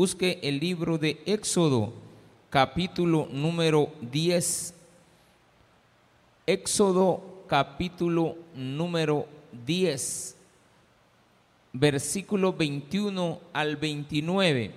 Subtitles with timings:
[0.00, 1.92] busque el libro de Éxodo,
[2.48, 4.72] capítulo número 10.
[6.46, 9.26] Éxodo, capítulo número
[9.66, 10.36] 10,
[11.74, 14.70] versículo 21 al 29.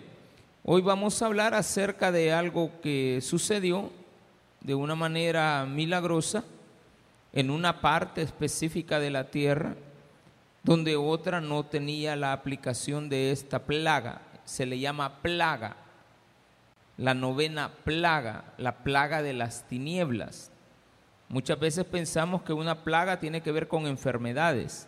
[0.65, 3.92] Hoy vamos a hablar acerca de algo que sucedió
[4.60, 6.44] de una manera milagrosa
[7.32, 9.74] en una parte específica de la tierra
[10.64, 14.32] donde otra no tenía la aplicación de esta plaga.
[14.46, 15.76] Se le llama plaga,
[16.98, 20.52] la novena plaga, la plaga de las tinieblas.
[21.30, 24.88] Muchas veces pensamos que una plaga tiene que ver con enfermedades,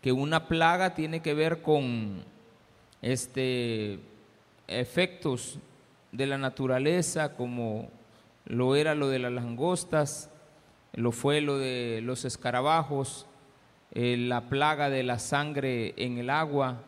[0.00, 2.22] que una plaga tiene que ver con
[3.02, 3.98] este
[4.68, 5.58] efectos
[6.12, 7.88] de la naturaleza como
[8.46, 10.30] lo era lo de las langostas,
[10.92, 13.26] lo fue lo de los escarabajos,
[13.92, 16.82] eh, la plaga de la sangre en el agua,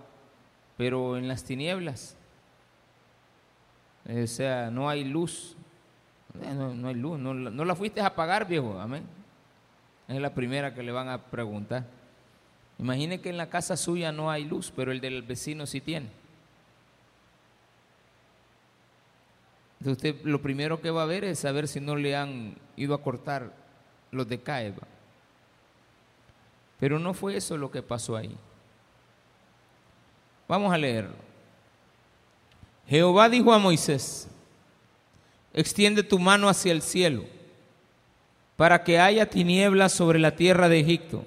[0.78, 2.16] pero en las tinieblas.
[4.08, 5.56] O sea, no hay luz.
[6.42, 7.18] Eh, no, hay luz.
[7.18, 8.80] No, no, la fuiste a apagar, viejo.
[8.80, 9.02] Amén.
[10.06, 11.84] Es la primera que le van a preguntar.
[12.78, 16.06] Imagine que en la casa suya no hay luz, pero el del vecino sí tiene.
[19.80, 22.94] Entonces usted lo primero que va a ver es saber si no le han ido
[22.94, 23.52] a cortar
[24.12, 24.86] los de Caeva.
[26.78, 28.36] Pero no fue eso lo que pasó ahí.
[30.48, 31.10] Vamos a leer.
[32.88, 34.26] Jehová dijo a Moisés,
[35.52, 37.24] extiende tu mano hacia el cielo
[38.56, 41.24] para que haya tinieblas sobre la tierra de Egipto,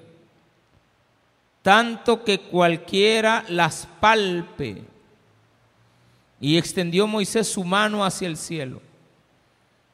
[1.62, 4.84] tanto que cualquiera las palpe.
[6.42, 8.82] Y extendió Moisés su mano hacia el cielo,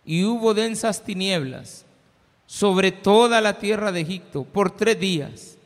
[0.05, 1.85] y hubo densas tinieblas
[2.47, 5.57] sobre toda la tierra de Egipto por tres días.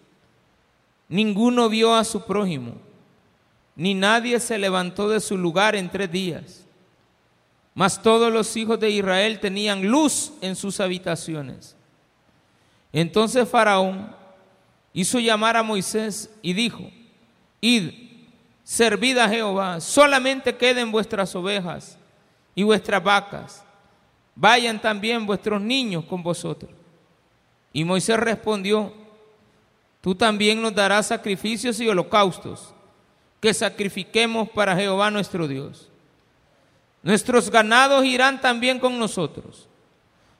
[1.08, 2.74] Ninguno vio a su prójimo,
[3.76, 6.66] ni nadie se levantó de su lugar en tres días.
[7.74, 11.76] Mas todos los hijos de Israel tenían luz en sus habitaciones.
[12.92, 14.14] Entonces Faraón
[14.94, 16.92] hizo llamar a Moisés y dijo,
[17.62, 17.92] id,
[18.64, 21.98] servid a Jehová, solamente queden vuestras ovejas
[22.54, 23.64] y vuestras vacas
[24.36, 26.72] vayan también vuestros niños con vosotros.
[27.72, 28.94] Y Moisés respondió,
[30.02, 32.74] tú también nos darás sacrificios y holocaustos
[33.42, 35.90] que sacrifiquemos para Jehová nuestro Dios.
[37.04, 39.68] Nuestros ganados irán también con nosotros.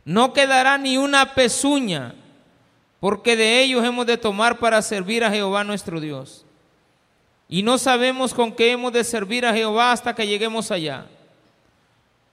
[0.06, 2.14] No quedará ni una pezuña,
[3.00, 6.46] porque de ellos hemos de tomar para servir a Jehová nuestro Dios.
[7.50, 11.08] Y no sabemos con qué hemos de servir a Jehová hasta que lleguemos allá.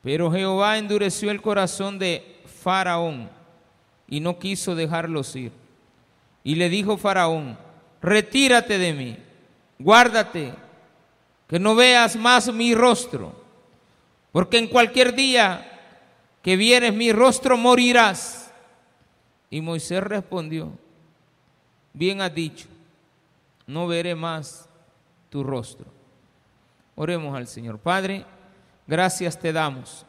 [0.03, 3.31] Pero Jehová endureció el corazón de Faraón
[4.07, 5.53] y no quiso dejarlos ir.
[6.45, 7.59] Y le dijo Faraón,
[8.01, 9.17] retírate de mí,
[9.79, 10.55] guárdate,
[11.47, 13.33] que no veas más mi rostro,
[14.33, 15.81] porque en cualquier día
[16.43, 18.53] que vieres mi rostro morirás.
[19.51, 20.73] Y Moisés respondió,
[21.93, 22.69] bien has dicho,
[23.67, 24.69] no veré más
[25.31, 25.87] tu rostro.
[26.95, 27.79] Oremos al Señor.
[27.79, 28.27] Padre,
[28.89, 30.07] Gracias te damos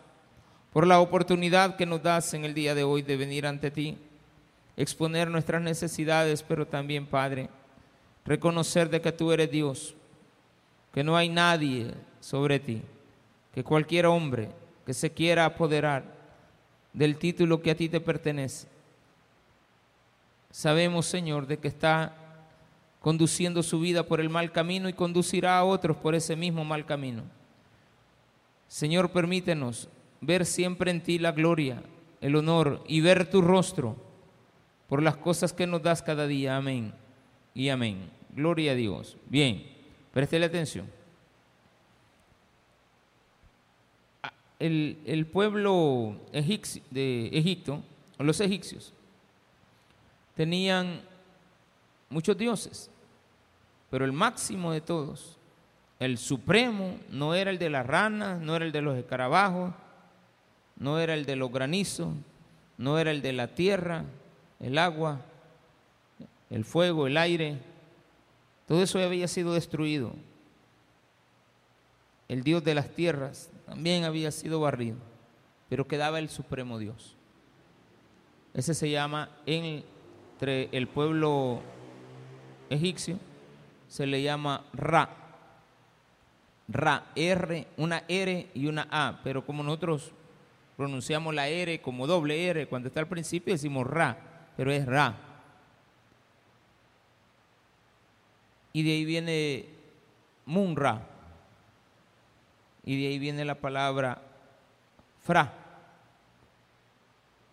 [0.72, 3.97] por la oportunidad que nos das en el día de hoy de venir ante ti,
[4.78, 7.50] exponer nuestras necesidades, pero también, Padre,
[8.25, 9.96] reconocer de que tú eres Dios,
[10.94, 12.81] que no hay nadie sobre ti,
[13.53, 14.50] que cualquier hombre
[14.85, 16.03] que se quiera apoderar
[16.94, 18.68] del título que a ti te pertenece,
[20.52, 22.16] sabemos, Señor, de que está
[23.02, 26.86] conduciendo su vida por el mal camino y conducirá a otros por ese mismo mal
[26.86, 27.24] camino.
[28.68, 29.90] Señor, permítenos
[30.22, 31.81] ver siempre en ti la gloria,
[32.22, 33.96] el honor y ver tu rostro
[34.88, 36.57] por las cosas que nos das cada día.
[36.57, 36.94] Amén
[37.59, 38.09] y amén.
[38.29, 39.17] Gloria a Dios.
[39.27, 39.61] Bien,
[40.13, 40.89] préstele atención.
[44.57, 47.83] El, el pueblo de Egipto,
[48.17, 48.93] los egipcios,
[50.37, 51.01] tenían
[52.09, 52.89] muchos dioses,
[53.89, 55.37] pero el máximo de todos
[55.99, 59.73] el supremo no era el de las ranas, no era el de los escarabajos,
[60.77, 62.13] no era el de los granizos,
[62.77, 64.05] no era el de la tierra,
[64.62, 65.19] el agua,
[66.50, 67.57] el fuego, el aire.
[68.68, 70.13] Todo eso había sido destruido.
[72.28, 74.98] El Dios de las tierras también había sido barrido,
[75.68, 77.16] pero quedaba el supremo Dios.
[78.54, 81.62] Ese se llama entre el pueblo
[82.69, 83.18] egipcio,
[83.88, 85.10] se le llama Ra.
[86.68, 90.12] Ra, R, una R y una A, pero como nosotros
[90.78, 95.28] pronunciamos la R como doble R, cuando está al principio decimos Ra, pero es Ra.
[98.74, 99.66] Y de ahí viene
[100.45, 101.07] Munra.
[102.83, 104.21] y de ahí viene la palabra
[105.21, 105.54] fra,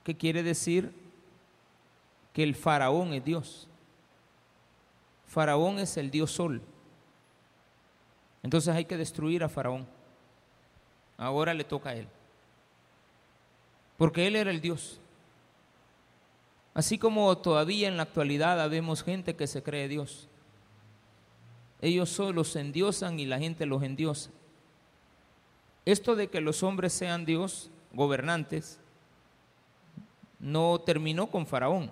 [0.03, 0.93] que quiere decir
[2.33, 3.69] que el faraón es Dios.
[5.27, 6.63] Faraón es el dios sol.
[8.43, 9.87] Entonces hay que destruir a Faraón.
[11.19, 12.07] Ahora le toca a él.
[13.97, 15.01] Porque él era el Dios.
[16.73, 20.29] Así como todavía en la actualidad vemos gente que se cree Dios.
[21.81, 24.31] Ellos solo se endiosan y la gente los endiosa.
[25.85, 28.81] Esto de que los hombres sean Dios, gobernantes,
[30.39, 31.91] no terminó con Faraón.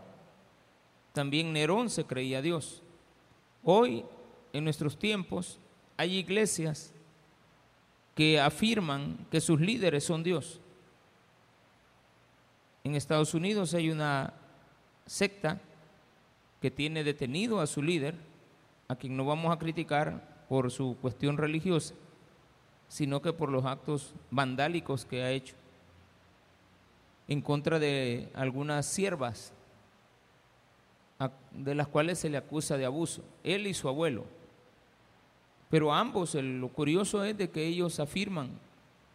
[1.13, 2.83] También Nerón se creía Dios.
[3.63, 4.05] Hoy,
[4.53, 5.59] en nuestros tiempos,
[5.97, 6.93] hay iglesias
[8.15, 10.61] que afirman que sus líderes son Dios.
[12.85, 14.35] En Estados Unidos hay una
[15.07, 15.61] secta
[16.61, 18.15] que tiene detenido a su líder,
[18.89, 21.95] a quien no vamos a criticar por su cuestión religiosa,
[22.89, 25.55] sino que por los actos vandálicos que ha hecho
[27.29, 29.53] en contra de algunas siervas
[31.53, 34.25] de las cuales se le acusa de abuso, él y su abuelo.
[35.71, 38.51] Pero ambos, lo curioso es de que ellos afirman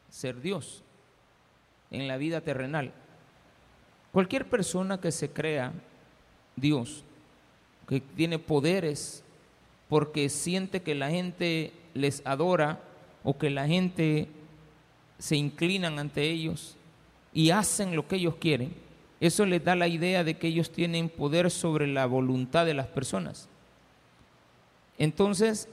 [0.10, 0.84] ser Dios
[1.92, 2.92] en la vida terrenal.
[4.12, 5.72] Cualquier persona que se crea
[6.56, 7.04] Dios,
[7.88, 9.24] que tiene poderes
[9.90, 12.80] porque siente que la gente les adora
[13.24, 14.28] o que la gente
[15.18, 16.78] se inclinan ante ellos
[17.34, 18.74] y hacen lo que ellos quieren,
[19.20, 22.88] eso les da la idea de que ellos tienen poder sobre la voluntad de las
[22.88, 23.50] personas.
[24.98, 25.68] Entonces,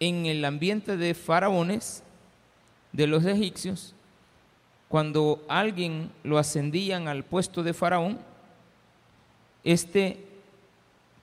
[0.00, 2.02] en el ambiente de faraones,
[2.92, 3.94] de los egipcios,
[4.88, 8.18] cuando alguien lo ascendían al puesto de faraón,
[9.64, 10.26] este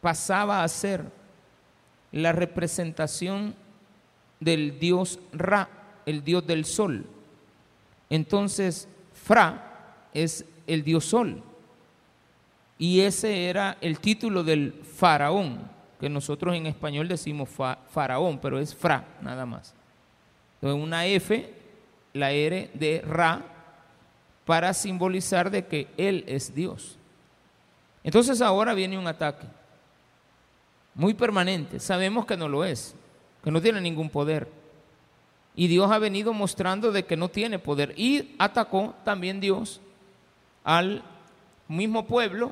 [0.01, 1.18] pasaba a ser
[2.11, 3.55] la representación
[4.39, 5.69] del dios Ra,
[6.05, 7.05] el dios del sol.
[8.09, 11.43] Entonces, Fra es el dios sol.
[12.77, 15.69] Y ese era el título del faraón
[15.99, 17.49] que nosotros en español decimos
[17.89, 19.75] faraón, pero es fra, nada más.
[20.55, 21.53] Entonces una F,
[22.13, 23.43] la R de Ra,
[24.45, 26.97] para simbolizar de que Él es Dios.
[28.01, 29.45] Entonces ahora viene un ataque
[30.99, 31.79] muy permanente.
[31.79, 32.93] Sabemos que no lo es,
[33.41, 34.49] que no tiene ningún poder.
[35.55, 37.93] Y Dios ha venido mostrando de que no tiene poder.
[37.95, 39.79] Y atacó también Dios
[40.65, 41.01] al
[41.69, 42.51] mismo pueblo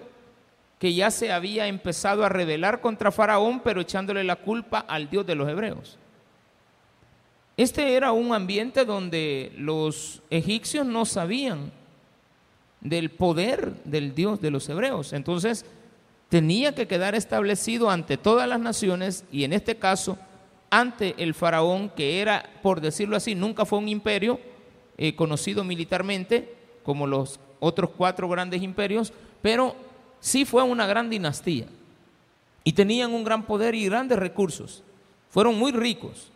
[0.79, 5.27] que ya se había empezado a rebelar contra Faraón, pero echándole la culpa al Dios
[5.27, 5.97] de los hebreos.
[7.57, 11.73] Este era un ambiente donde los egipcios no sabían
[12.79, 15.11] del poder del Dios de los hebreos.
[15.11, 15.65] Entonces,
[16.29, 20.18] tenía que quedar establecido ante todas las naciones y en este caso
[20.69, 24.39] ante el faraón, que era, por decirlo así, nunca fue un imperio
[24.97, 26.53] eh, conocido militarmente
[26.83, 29.75] como los otros cuatro grandes imperios, pero
[30.19, 31.65] sí fue una gran dinastía
[32.63, 34.83] y tenían un gran poder y grandes recursos.
[35.30, 36.31] Fueron muy ricos.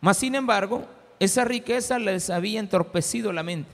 [0.00, 0.86] Mas, sin embargo,
[1.18, 3.70] esa riqueza les había entorpecido la mente.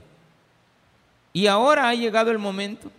[1.33, 2.91] Y ahora ha llegado el momento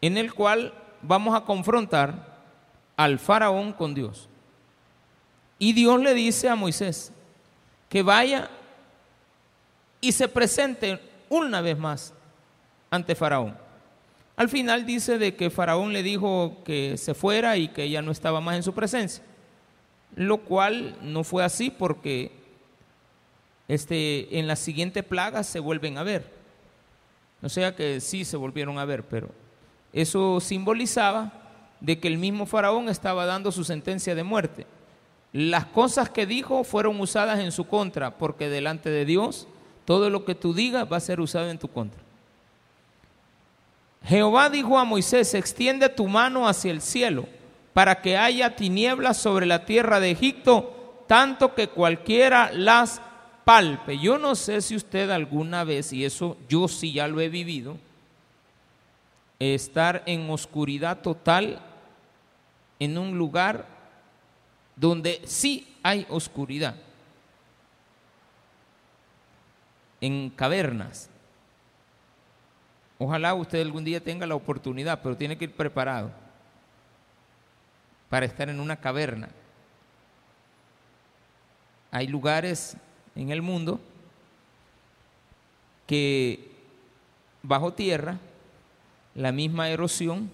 [0.00, 2.38] en el cual vamos a confrontar
[2.96, 4.28] al faraón con Dios.
[5.58, 7.12] Y Dios le dice a Moisés
[7.88, 8.48] que vaya
[10.00, 12.14] y se presente una vez más
[12.90, 13.56] ante faraón.
[14.40, 18.10] Al final dice de que Faraón le dijo que se fuera y que ella no
[18.10, 19.22] estaba más en su presencia,
[20.16, 22.32] lo cual no fue así porque
[23.68, 26.32] este, en la siguiente plaga se vuelven a ver.
[27.42, 29.28] O sea que sí se volvieron a ver, pero
[29.92, 31.32] eso simbolizaba
[31.80, 34.66] de que el mismo Faraón estaba dando su sentencia de muerte.
[35.32, 39.46] Las cosas que dijo fueron usadas en su contra, porque delante de Dios
[39.84, 42.00] todo lo que tú digas va a ser usado en tu contra.
[44.04, 47.26] Jehová dijo a Moisés, extiende tu mano hacia el cielo
[47.72, 53.00] para que haya tinieblas sobre la tierra de Egipto, tanto que cualquiera las
[53.44, 53.98] palpe.
[53.98, 57.76] Yo no sé si usted alguna vez, y eso yo sí ya lo he vivido,
[59.40, 61.60] estar en oscuridad total
[62.78, 63.66] en un lugar
[64.76, 66.76] donde sí hay oscuridad,
[70.00, 71.08] en cavernas.
[72.98, 76.10] Ojalá usted algún día tenga la oportunidad, pero tiene que ir preparado
[78.10, 79.30] para estar en una caverna.
[81.90, 82.76] Hay lugares
[83.14, 83.80] en el mundo
[85.86, 86.50] que
[87.42, 88.18] bajo tierra
[89.14, 90.30] la misma erosión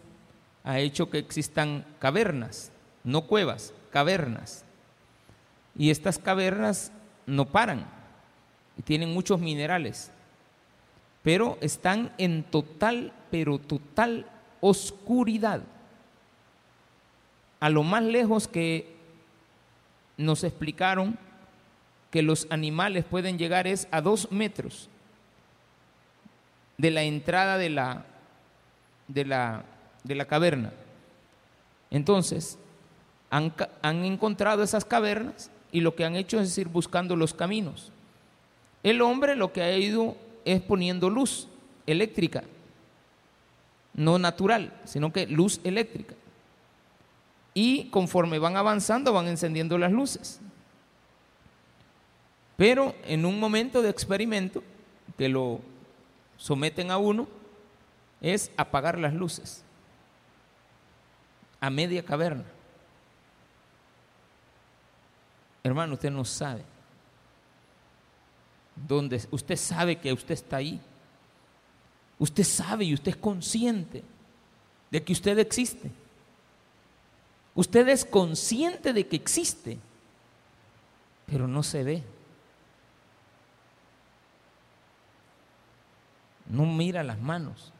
[0.64, 2.73] ha hecho que existan cavernas,
[3.04, 4.64] no cuevas, cavernas.
[5.78, 6.92] Y estas cavernas
[7.26, 7.87] no paran
[8.76, 10.11] y tienen muchos minerales,
[11.23, 14.26] pero están en total, pero total
[14.61, 15.62] oscuridad.
[17.61, 18.97] A lo más lejos que
[20.16, 21.18] nos explicaron
[22.11, 24.88] que los animales pueden llegar es a dos metros
[26.78, 28.04] de la entrada de la,
[29.08, 29.64] de la,
[30.04, 30.72] de la caverna.
[31.90, 32.58] Entonces,
[33.30, 37.92] han, han encontrado esas cavernas y lo que han hecho es ir buscando los caminos.
[38.82, 41.48] El hombre lo que ha ido es poniendo luz
[41.86, 42.44] eléctrica,
[43.94, 46.14] no natural, sino que luz eléctrica.
[47.52, 50.40] Y conforme van avanzando van encendiendo las luces.
[52.56, 54.62] Pero en un momento de experimento,
[55.18, 55.60] que lo
[56.36, 57.26] someten a uno,
[58.20, 59.62] es apagar las luces
[61.61, 62.44] a media caverna.
[65.62, 66.64] Hermano, usted no sabe
[68.76, 70.80] dónde, usted sabe que usted está ahí.
[72.18, 74.02] Usted sabe y usted es consciente
[74.90, 75.90] de que usted existe.
[77.54, 79.78] Usted es consciente de que existe,
[81.26, 82.02] pero no se ve.
[86.49, 87.73] No mira las manos.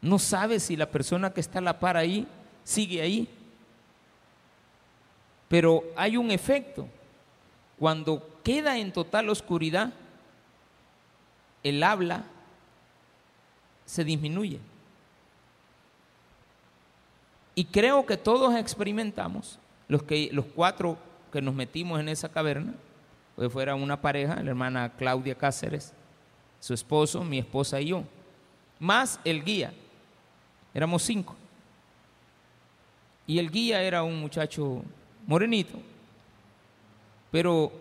[0.00, 2.26] No sabe si la persona que está a la par ahí
[2.64, 3.28] sigue ahí.
[5.48, 6.88] Pero hay un efecto.
[7.78, 9.92] Cuando queda en total oscuridad,
[11.62, 12.24] el habla
[13.84, 14.60] se disminuye.
[17.54, 20.98] Y creo que todos experimentamos, los, que, los cuatro
[21.32, 22.74] que nos metimos en esa caverna,
[23.34, 25.92] pues fuera una pareja, la hermana Claudia Cáceres,
[26.60, 28.04] su esposo, mi esposa y yo,
[28.78, 29.72] más el guía.
[30.76, 31.34] Éramos cinco.
[33.26, 34.82] Y el guía era un muchacho
[35.26, 35.78] morenito,
[37.30, 37.72] pero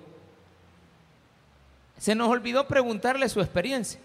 [1.97, 3.99] se nos olvidó preguntarle su experiencia.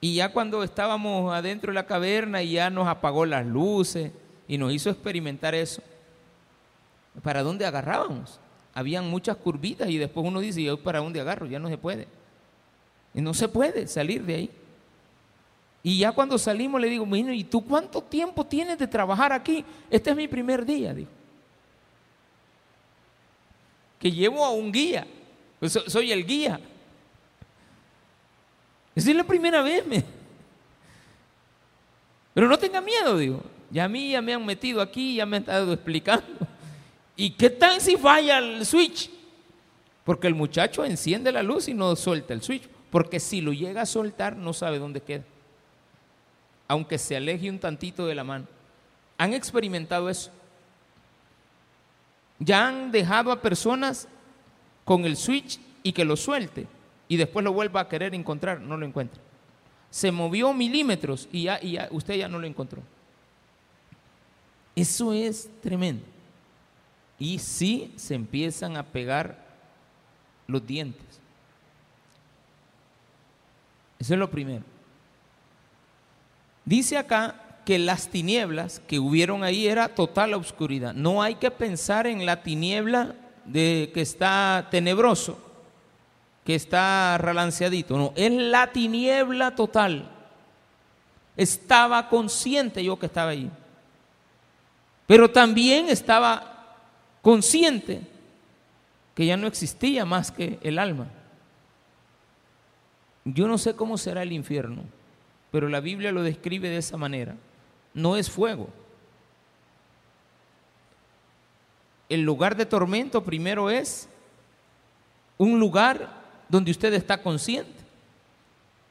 [0.00, 4.12] Y ya cuando estábamos adentro de la caverna y ya nos apagó las luces
[4.48, 5.82] y nos hizo experimentar eso,
[7.22, 8.40] ¿para dónde agarrábamos?
[8.72, 11.44] Habían muchas curvitas y después uno dice, ¿yo para dónde agarro?
[11.44, 12.08] Ya no se puede.
[13.12, 14.50] Y no se puede salir de ahí.
[15.86, 19.62] Y ya cuando salimos le digo, bueno, ¿y tú cuánto tiempo tienes de trabajar aquí?
[19.90, 21.10] Este es mi primer día, dijo.
[24.00, 25.06] Que llevo a un guía.
[25.60, 26.58] Pues soy el guía.
[28.94, 29.86] Esa es la primera vez.
[29.86, 30.02] Me...
[32.32, 33.42] Pero no tenga miedo, digo.
[33.70, 36.46] Ya a mí ya me han metido aquí, ya me han estado explicando.
[37.14, 39.10] ¿Y qué tal si falla el switch?
[40.02, 42.66] Porque el muchacho enciende la luz y no suelta el switch.
[42.90, 45.24] Porque si lo llega a soltar, no sabe dónde queda
[46.68, 48.46] aunque se aleje un tantito de la mano.
[49.18, 50.30] ¿Han experimentado eso?
[52.38, 54.08] Ya han dejado a personas
[54.84, 56.66] con el switch y que lo suelte
[57.08, 59.20] y después lo vuelva a querer encontrar, no lo encuentra.
[59.90, 62.82] Se movió milímetros y ya, usted ya no lo encontró.
[64.74, 66.04] Eso es tremendo.
[67.18, 69.38] Y sí se empiezan a pegar
[70.48, 71.20] los dientes.
[73.98, 74.73] Eso es lo primero.
[76.64, 80.94] Dice acá que las tinieblas que hubieron ahí era total oscuridad.
[80.94, 85.38] No hay que pensar en la tiniebla de que está tenebroso,
[86.44, 87.96] que está relanceadito.
[87.96, 90.10] No, es la tiniebla total.
[91.36, 93.50] Estaba consciente yo que estaba ahí.
[95.06, 96.76] Pero también estaba
[97.20, 98.00] consciente
[99.14, 101.06] que ya no existía más que el alma.
[103.24, 104.82] Yo no sé cómo será el infierno
[105.54, 107.36] pero la Biblia lo describe de esa manera.
[107.94, 108.68] No es fuego.
[112.08, 114.08] El lugar de tormento primero es
[115.38, 116.10] un lugar
[116.48, 117.70] donde usted está consciente.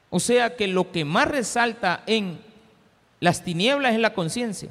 [0.09, 2.39] O sea que lo que más resalta en
[3.19, 4.69] las tinieblas es la conciencia.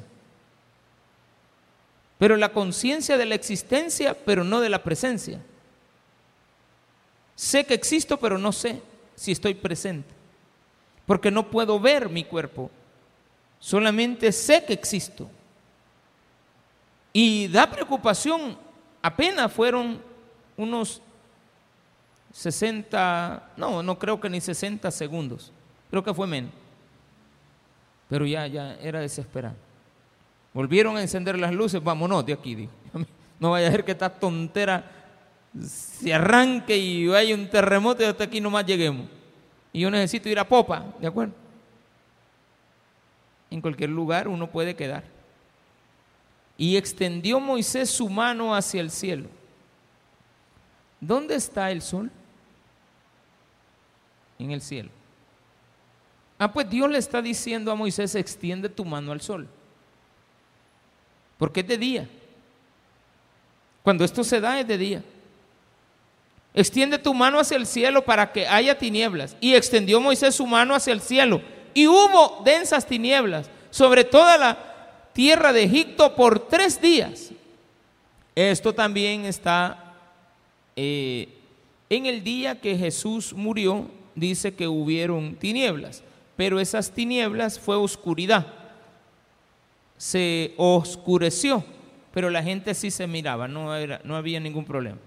[2.17, 5.39] Pero la conciencia de la existencia, pero no de la presencia.
[7.35, 8.81] Sé que existo, pero no sé
[9.15, 10.12] si estoy presente
[11.05, 12.69] porque no puedo ver mi cuerpo,
[13.59, 15.29] solamente sé que existo.
[17.11, 18.57] Y da preocupación,
[19.01, 20.01] apenas fueron
[20.57, 21.01] unos
[22.31, 25.51] 60, no, no creo que ni 60 segundos,
[25.89, 26.51] creo que fue menos.
[28.09, 29.55] Pero ya, ya era desesperado.
[30.53, 32.71] Volvieron a encender las luces, vámonos de aquí, dijo.
[33.39, 34.89] No vaya a ser que esta tontera
[35.67, 39.05] se arranque y vaya un terremoto y hasta aquí nomás lleguemos
[39.73, 41.33] y yo necesito ir a Popa, ¿de acuerdo?
[43.49, 45.03] En cualquier lugar uno puede quedar.
[46.55, 49.27] y extendió Moisés su mano hacia el cielo.
[51.01, 52.11] ¿Dónde está el sol?
[54.37, 54.89] En el cielo.
[56.37, 59.47] Ah, pues Dios le está diciendo a Moisés, extiende tu mano al sol.
[61.37, 62.09] Porque es de día.
[63.81, 65.03] Cuando esto se da es de día.
[66.53, 69.35] Extiende tu mano hacia el cielo para que haya tinieblas.
[69.41, 71.41] Y extendió Moisés su mano hacia el cielo.
[71.73, 74.57] Y hubo densas tinieblas sobre toda la
[75.13, 77.31] tierra de Egipto por tres días.
[78.35, 79.95] Esto también está
[80.75, 81.29] eh,
[81.89, 86.03] en el día que Jesús murió, dice que hubieron tinieblas,
[86.35, 88.47] pero esas tinieblas fue oscuridad.
[89.97, 91.63] Se oscureció,
[92.11, 93.71] pero la gente sí se miraba, no,
[94.15, 94.97] había ningún problema.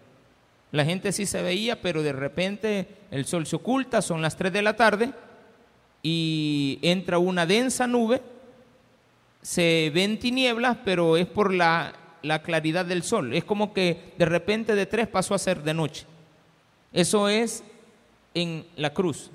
[0.72, 4.52] La gente sí se veía, pero de repente el sol se oculta, son las 3
[4.52, 5.12] de la tarde
[6.02, 8.22] y entra una densa nube,
[9.42, 13.32] se ven tinieblas, pero es por la, la claridad del sol.
[13.32, 16.06] Es como que de repente de 3 pasó a ser de noche.
[16.92, 17.62] Eso es
[18.34, 19.30] en la cruz.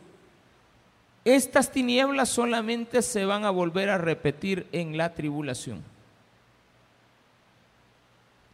[1.23, 5.83] Estas tinieblas solamente se van a volver a repetir en la tribulación.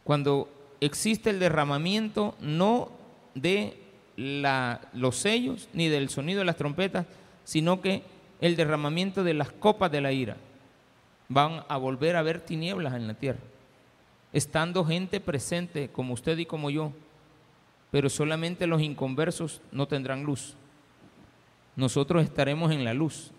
[0.04, 0.48] Cuando
[0.80, 2.90] existe el derramamiento no
[3.34, 3.76] de
[4.16, 7.06] los sellos ni del sonido de las trompetas,
[7.44, 8.02] sino que
[8.40, 10.36] el derramamiento de las copas de la ira.
[11.28, 13.40] Van a volver a ver tinieblas en la tierra,
[14.32, 16.92] estando gente presente como usted y como yo,
[17.90, 20.54] pero solamente los inconversos no tendrán luz.
[21.76, 23.30] Nosotros estaremos en la luz.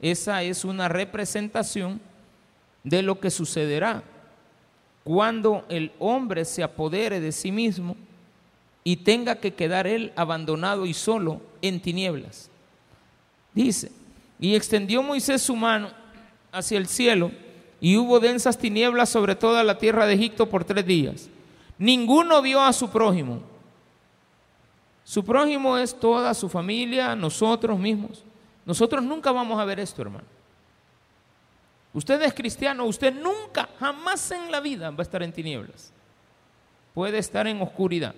[0.00, 2.00] Esa es una representación
[2.82, 4.02] de lo que sucederá
[5.10, 7.96] cuando el hombre se apodere de sí mismo
[8.84, 12.48] y tenga que quedar él abandonado y solo en tinieblas.
[13.52, 13.90] Dice,
[14.38, 15.90] y extendió Moisés su mano
[16.52, 17.32] hacia el cielo
[17.80, 21.28] y hubo densas tinieblas sobre toda la tierra de Egipto por tres días.
[21.76, 23.40] Ninguno vio a su prójimo.
[25.02, 28.22] Su prójimo es toda su familia, nosotros mismos.
[28.64, 30.39] Nosotros nunca vamos a ver esto, hermano.
[31.92, 35.92] Usted es cristiano, usted nunca, jamás en la vida va a estar en tinieblas.
[36.94, 38.14] Puede estar en oscuridad.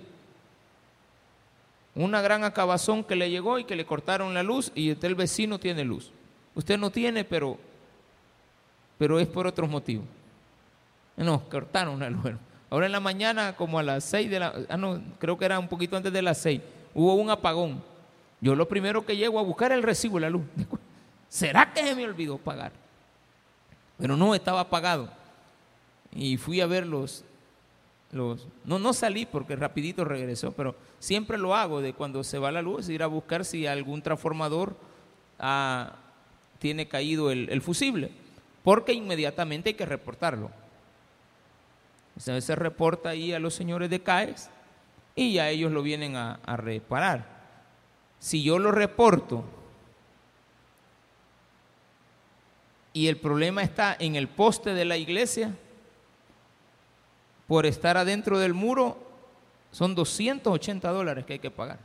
[1.95, 5.59] Una gran acabazón que le llegó y que le cortaron la luz y el vecino
[5.59, 6.11] tiene luz.
[6.55, 7.59] Usted no tiene, pero,
[8.99, 10.07] pero es por otros motivos.
[11.17, 12.33] No, cortaron la luz.
[12.71, 15.59] Ahora en la mañana, como a las seis de la, ah no, creo que era
[15.59, 16.61] un poquito antes de las seis,
[16.95, 17.83] hubo un apagón.
[18.41, 20.43] Yo lo primero que llego a buscar es el recibo de la luz.
[21.29, 22.82] ¿Será que se me olvidó pagar?
[23.99, 25.09] Pero no estaba apagado.
[26.15, 27.25] Y fui a ver los,
[28.13, 32.63] no, no salí porque rapidito regresó, pero siempre lo hago de cuando se va la
[32.63, 34.77] luz, ir a buscar si algún transformador
[35.39, 35.95] ah,
[36.59, 38.11] tiene caído el, fusible,
[38.63, 40.51] porque inmediatamente hay que reportarlo.
[42.19, 44.51] se reporta ahí a los señores de CAES
[45.15, 47.27] y ya ellos lo vienen a reparar.
[48.19, 49.45] Si yo lo reporto
[52.93, 55.55] y el problema está en el poste de la iglesia,
[57.47, 58.97] por estar adentro del muro,
[59.71, 61.79] son 280 dólares que hay que pagar.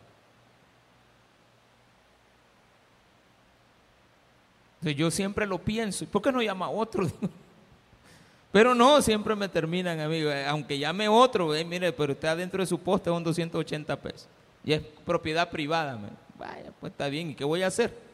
[4.82, 7.10] Yo siempre lo pienso, ¿por qué no llama otro?
[8.52, 12.65] Pero no, siempre me terminan, amigo, aunque llame otro, eh, mire, pero está adentro de
[12.65, 14.28] su poste son 280 pesos.
[14.63, 16.00] Y es propiedad privada.
[16.39, 18.07] Vaya, pues está bien, ¿y qué voy a hacer?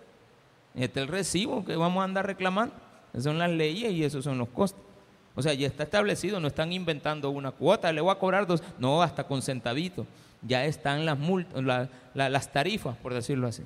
[0.76, 2.76] Este es el recibo que vamos a andar reclamando.
[3.12, 4.82] Esas son las leyes y esos son los costos.
[5.36, 8.62] O sea, ya está establecido, no están inventando una cuota, le voy a cobrar dos,
[8.78, 10.06] no, hasta con centavitos.
[10.42, 13.64] Ya están las, multas, las tarifas, por decirlo así.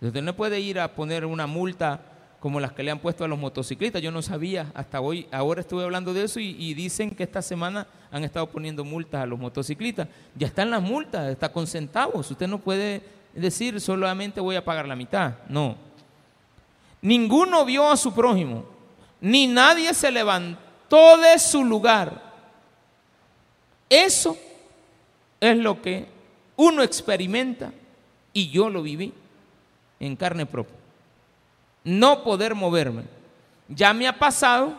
[0.00, 2.00] Usted no puede ir a poner una multa
[2.38, 4.02] como las que le han puesto a los motociclistas.
[4.02, 7.40] Yo no sabía hasta hoy, ahora estuve hablando de eso y, y, dicen que esta
[7.40, 10.08] semana han estado poniendo multas a los motociclistas.
[10.34, 12.28] Ya están las multas, está con centavos.
[12.30, 13.02] Usted no puede
[13.32, 15.34] decir solamente voy a pagar la mitad.
[15.48, 15.91] No.
[17.02, 18.72] Ninguno vio a su prójimo
[19.22, 22.20] ni nadie se levantó de su lugar.
[23.88, 24.36] Eso
[25.40, 26.08] es lo que
[26.56, 27.72] uno experimenta
[28.32, 29.14] y yo lo viví
[30.00, 30.74] en carne propia.
[31.84, 33.04] No poder moverme.
[33.68, 34.74] Ya me ha pasado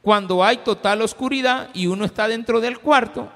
[0.00, 3.28] cuando hay total oscuridad y uno está dentro del cuarto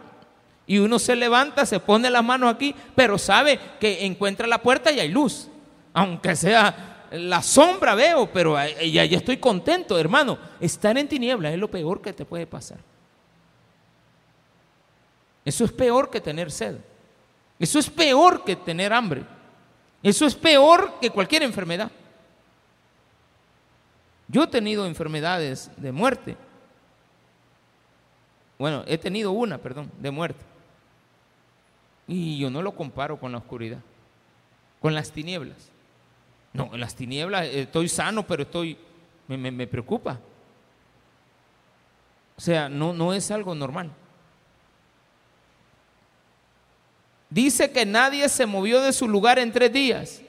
[0.67, 4.91] y uno se levanta, se pone las manos aquí, pero sabe que encuentra la puerta
[4.91, 5.49] y hay luz,
[5.93, 10.39] aunque sea la sombra veo, pero ya, estoy contento, hermano.
[10.61, 12.79] Estar en tinieblas es lo peor que te puede pasar.
[15.45, 16.77] Eso es peor que tener sed.
[17.59, 19.25] Eso es peor que tener hambre.
[20.03, 21.91] Eso es peor que cualquier enfermedad.
[24.27, 26.37] Yo he tenido enfermedades de muerte
[28.59, 30.45] Bueno, he tenido una, perdón, de muerte.
[32.09, 33.81] Y yo no lo comparo con la oscuridad,
[34.81, 35.74] con las tinieblas.
[36.55, 38.79] No, en las tinieblas estoy sano, pero estoy,
[39.29, 40.19] me, me preocupa.
[42.37, 43.91] O sea, no, no es algo normal.
[47.29, 50.23] Dice que nadie se movió de su lugar en tres días.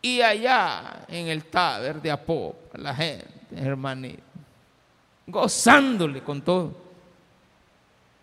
[0.00, 4.22] Y allá en el Taber de Apó, la gente, hermanito,
[5.28, 6.74] gozándole con todo.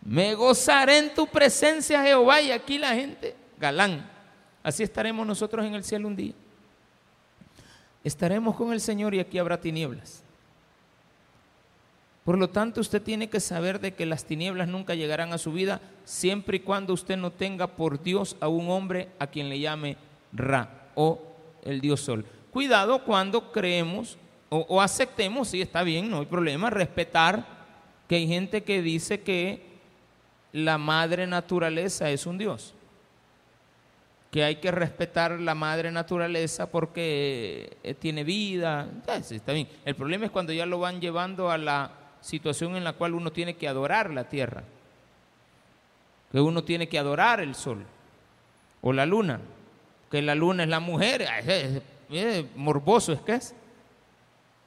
[0.01, 2.41] Me gozaré en tu presencia, Jehová.
[2.41, 4.18] Y aquí la gente, galán.
[4.63, 6.33] Así estaremos nosotros en el cielo un día.
[8.03, 10.23] Estaremos con el Señor y aquí habrá tinieblas.
[12.23, 15.51] Por lo tanto, usted tiene que saber de que las tinieblas nunca llegarán a su
[15.51, 19.59] vida siempre y cuando usted no tenga por Dios a un hombre a quien le
[19.59, 19.97] llame
[20.31, 21.19] Ra o
[21.63, 22.25] el Dios Sol.
[22.51, 24.17] Cuidado cuando creemos
[24.49, 27.45] o, aceptemos, sí está bien, no hay problema, respetar
[28.07, 29.63] que hay gente que dice que
[30.51, 32.73] la madre naturaleza es un Dios
[34.31, 38.87] que hay que respetar la madre naturaleza porque eh, tiene vida.
[39.07, 39.67] está bien.
[39.85, 43.31] El problema es cuando ya lo van llevando a la situación en la cual uno
[43.31, 44.63] tiene que adorar la tierra,
[46.31, 47.83] que uno tiene que adorar el sol
[48.81, 49.39] o la luna,
[50.11, 51.25] que la luna es la mujer,
[52.09, 53.55] es, morboso es que es,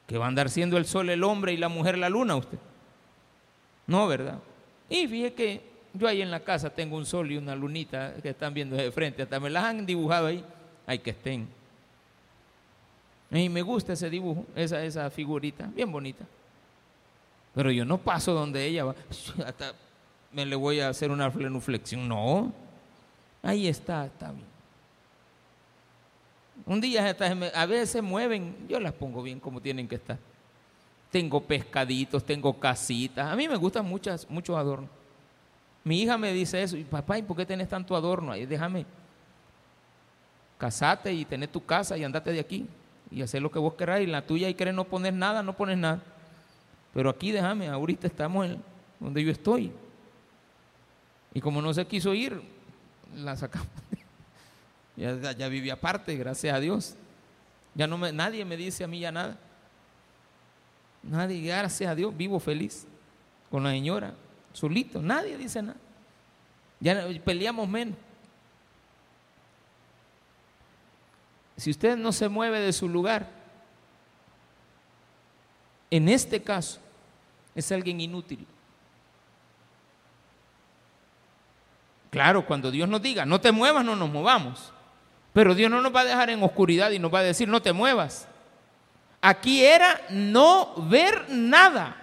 [0.07, 2.59] que va a andar siendo el sol el hombre y la mujer la luna usted.
[3.87, 4.39] No, ¿verdad?
[4.89, 8.29] Y fíjese que yo ahí en la casa tengo un sol y una lunita que
[8.29, 10.43] están viendo de frente, hasta me las han dibujado ahí,
[10.87, 11.47] hay que estén.
[13.31, 16.25] Y me gusta ese dibujo, esa, esa figurita, bien bonita.
[17.53, 18.95] Pero yo no paso donde ella va,
[19.45, 19.73] hasta
[20.31, 22.07] me le voy a hacer una flenuflexión.
[22.07, 22.51] No,
[23.41, 24.53] ahí está, está bien.
[26.65, 27.15] Un día
[27.55, 30.17] a veces se mueven, yo las pongo bien como tienen que estar.
[31.11, 33.31] Tengo pescaditos, tengo casitas.
[33.31, 34.89] A mí me gustan muchas, muchos adornos.
[35.83, 38.45] Mi hija me dice eso, y papá, ¿y por qué tenés tanto adorno ahí?
[38.45, 38.85] Déjame,
[40.57, 42.67] casate y tener tu casa y andate de aquí
[43.11, 44.07] y hacer lo que vos queráis.
[44.07, 46.01] Y la tuya y querés no poner nada, no pones nada.
[46.93, 48.47] Pero aquí déjame, ahorita estamos
[48.99, 49.71] donde yo estoy.
[51.33, 52.41] Y como no se quiso ir,
[53.15, 53.67] la sacamos.
[54.95, 56.95] ya, ya viví aparte, gracias a Dios.
[57.75, 59.37] Ya no me, nadie me dice a mí ya nada.
[61.01, 62.87] Nadie, gracias a Dios, vivo feliz
[63.51, 64.13] con la señora,
[64.53, 65.79] solito, nadie dice nada.
[66.79, 67.97] Ya peleamos menos.
[71.57, 73.29] Si usted no se mueve de su lugar,
[75.91, 76.79] en este caso,
[77.55, 78.45] es alguien inútil.
[82.09, 84.73] Claro, cuando Dios nos diga, no te muevas, no nos movamos.
[85.33, 87.61] Pero Dios no nos va a dejar en oscuridad y nos va a decir, no
[87.61, 88.27] te muevas.
[89.21, 92.02] Aquí era no ver nada.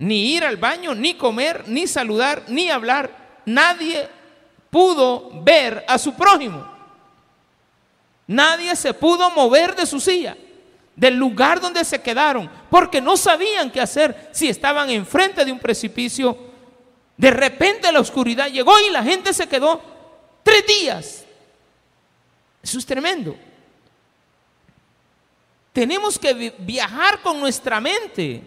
[0.00, 3.40] Ni ir al baño, ni comer, ni saludar, ni hablar.
[3.44, 4.08] Nadie
[4.70, 6.66] pudo ver a su prójimo.
[8.26, 10.36] Nadie se pudo mover de su silla
[10.96, 15.58] del lugar donde se quedaron, porque no sabían qué hacer si estaban enfrente de un
[15.58, 16.36] precipicio.
[17.16, 19.82] De repente la oscuridad llegó y la gente se quedó
[20.42, 21.24] tres días.
[22.62, 23.36] Eso es tremendo.
[25.72, 28.42] Tenemos que viajar con nuestra mente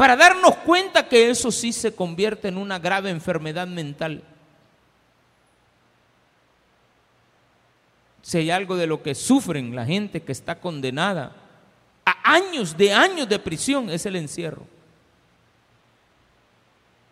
[0.00, 4.22] para darnos cuenta que eso sí se convierte en una grave enfermedad mental.
[8.22, 11.36] si hay algo de lo que sufren la gente que está condenada
[12.06, 14.66] a años de años de prisión, es el encierro.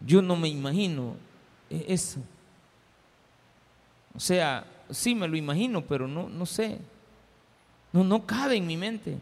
[0.00, 1.16] Yo no me imagino
[1.68, 2.20] eso.
[4.14, 6.78] O sea, sí me lo imagino, pero no, no sé.
[7.92, 9.18] No, no cabe en mi mente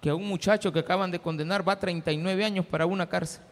[0.00, 3.42] que a un muchacho que acaban de condenar va a 39 años para una cárcel.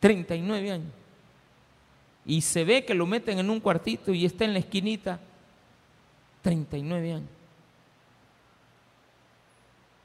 [0.00, 0.92] 39 años
[2.28, 5.18] y se ve que lo meten en un cuartito y está en la esquinita
[6.42, 7.28] 39 años.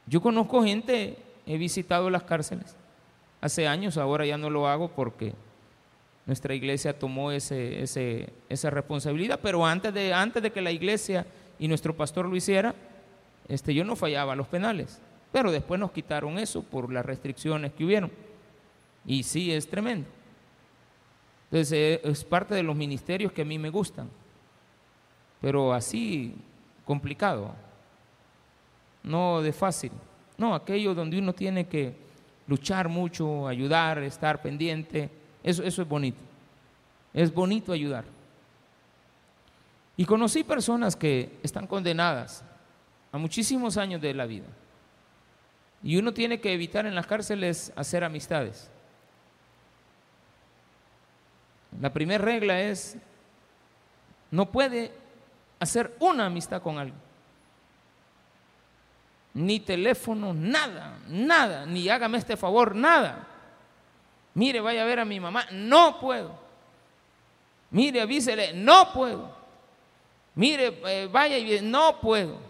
[0.06, 2.74] Yo conozco gente, he visitado las cárceles
[3.42, 5.34] hace años, ahora ya no lo hago porque
[6.24, 7.84] nuestra iglesia tomó ese,
[8.48, 11.26] esa responsabilidad, pero antes de, antes de que la iglesia
[11.58, 12.74] y nuestro pastor lo hiciera,
[13.48, 15.00] este, yo no fallaba los penales,
[15.32, 18.10] pero después nos quitaron eso por las restricciones que hubieron.
[19.06, 20.08] Y sí, es tremendo.
[21.46, 24.08] Entonces eh, es parte de los ministerios que a mí me gustan,
[25.40, 26.34] pero así
[26.84, 27.54] complicado,
[29.02, 29.92] no de fácil,
[30.36, 31.94] no, aquello donde uno tiene que
[32.46, 35.10] luchar mucho, ayudar, estar pendiente,
[35.42, 36.18] eso, eso es bonito,
[37.12, 38.04] es bonito ayudar.
[39.96, 42.42] Y conocí personas que están condenadas
[43.14, 44.48] a muchísimos años de la vida.
[45.84, 48.68] Y uno tiene que evitar en las cárceles hacer amistades.
[51.80, 52.96] La primera regla es,
[54.32, 54.90] no puede
[55.60, 56.98] hacer una amistad con alguien.
[59.34, 63.28] Ni teléfono, nada, nada, ni hágame este favor, nada.
[64.34, 66.36] Mire, vaya a ver a mi mamá, no puedo.
[67.70, 69.32] Mire, avísele, no puedo.
[70.34, 72.43] Mire, eh, vaya y no puedo.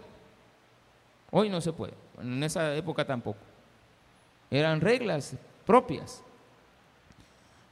[1.37, 3.39] Hoy no se puede, en esa época tampoco.
[4.49, 6.23] Eran reglas propias.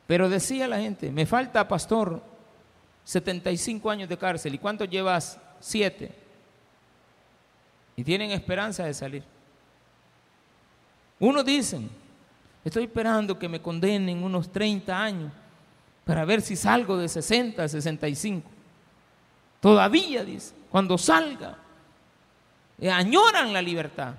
[0.06, 2.22] Pero decía la gente, me falta, pastor,
[3.06, 4.54] 75 años de cárcel.
[4.54, 5.40] ¿Y cuánto llevas?
[5.62, 6.14] Siete.
[7.96, 9.24] Y tienen esperanza de salir.
[11.18, 11.90] Unos dicen,
[12.66, 15.32] estoy esperando que me condenen unos 30 años
[16.04, 18.52] para ver si salgo de 60 a 65.
[19.62, 21.63] Todavía, dice, cuando salga,
[22.82, 24.16] añoran la libertad.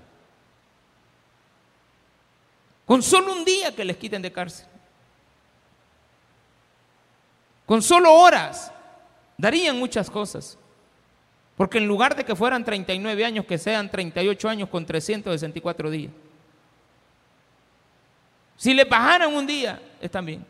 [2.87, 4.67] Con solo un día que les quiten de cárcel.
[7.67, 8.73] Con solo horas
[9.39, 10.59] darían muchas cosas.
[11.57, 16.13] Porque en lugar de que fueran 39 años, que sean 38 años con 364 días.
[18.57, 20.45] Si le bajaran un día, están bien.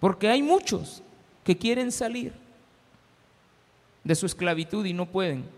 [0.00, 1.02] Porque hay muchos
[1.42, 2.32] que quieren salir
[4.02, 5.48] de su esclavitud y no pueden.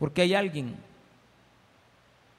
[0.00, 0.76] Porque hay alguien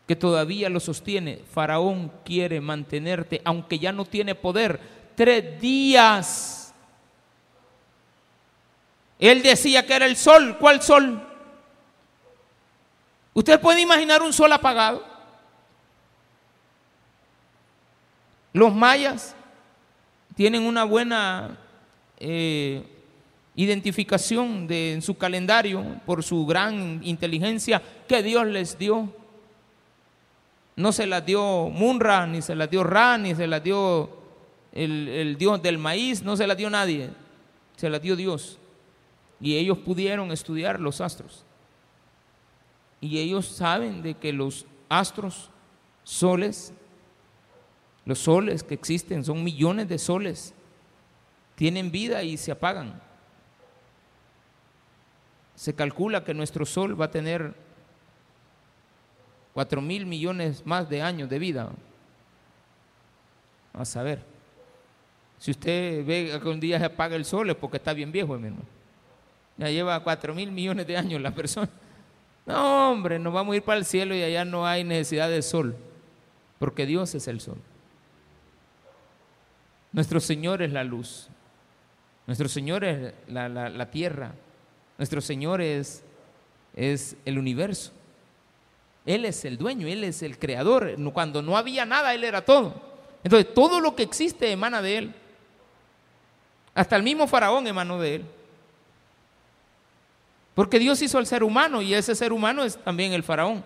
[0.08, 1.38] que todavía lo sostiene.
[1.54, 4.80] Faraón quiere mantenerte, aunque ya no tiene poder,
[5.15, 6.74] tres días.
[9.19, 10.58] Él decía que era el sol.
[10.60, 11.24] ¿Cuál sol?
[13.36, 15.06] ¿Usted puede imaginar un sol apagado?
[18.54, 19.36] Los mayas
[20.36, 21.60] tienen una buena
[22.17, 22.84] eh,
[23.55, 29.13] identificación de, en su calendario por su gran inteligencia que Dios les dio.
[30.75, 34.09] No se las dio Munra, ni se las dio Ra, ni se las dio
[34.71, 37.09] el, Dios del maíz, no se la dio nadie,
[37.75, 38.57] se la dio Dios.
[39.39, 41.43] Y ellos pudieron estudiar los astros.
[43.01, 45.49] Y ellos saben de que los astros,
[46.03, 46.73] soles,
[48.05, 50.53] los soles que existen, son millones de soles,
[51.55, 53.01] tienen vida y se apagan.
[55.62, 57.54] Se calcula que nuestro sol va a tener
[59.54, 61.69] cuatro mil millones más de años de vida.
[63.71, 64.24] A saber.
[65.38, 68.34] Si usted ve que un día se apaga el sol es porque está bien viejo,
[68.34, 68.63] hermano.
[69.56, 71.69] Ya lleva cuatro mil millones de años la persona.
[72.43, 75.43] No, hombre, nos vamos a ir para el cielo y allá no hay necesidad de
[75.43, 75.76] sol,
[76.58, 77.60] porque Dios es el sol.
[79.91, 81.30] Nuestro Señor es la luz.
[82.26, 84.34] Nuestro Señor es la, tierra.
[84.97, 86.04] Nuestro Señor es,
[86.75, 87.91] es el universo.
[89.06, 90.95] Él es el dueño, Él es el creador.
[91.13, 92.73] Cuando no había nada, Él era todo.
[93.23, 95.15] Entonces, todo lo que existe emana de Él.
[96.73, 98.25] Hasta el mismo faraón emanó de él.
[100.56, 103.63] Porque Dios hizo al ser humano y ese ser humano es también el faraón.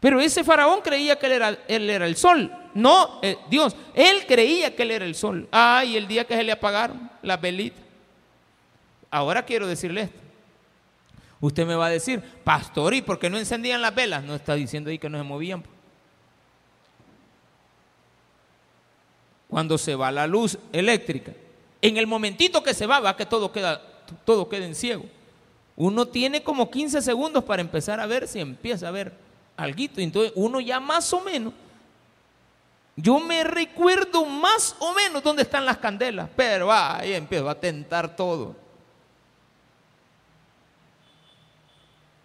[0.00, 2.50] Pero ese faraón creía que él era, él era el sol.
[2.74, 3.74] No, eh, Dios.
[3.94, 5.48] Él creía que él era el sol.
[5.50, 7.83] Ay, el día que se le apagaron las velitas.
[9.14, 10.18] Ahora quiero decirle esto.
[11.40, 14.24] Usted me va a decir, pastor, ¿y por qué no encendían las velas?
[14.24, 15.62] No está diciendo ahí que no se movían.
[19.46, 21.30] Cuando se va la luz eléctrica
[21.80, 23.80] en el momentito que se va, va que todo queda,
[24.24, 25.04] todo queda en ciego.
[25.76, 29.12] Uno tiene como 15 segundos para empezar a ver si empieza a ver
[29.56, 29.78] algo.
[29.96, 31.52] Entonces uno ya más o menos,
[32.96, 38.16] yo me recuerdo más o menos dónde están las candelas, pero ahí empiezo a tentar
[38.16, 38.63] todo.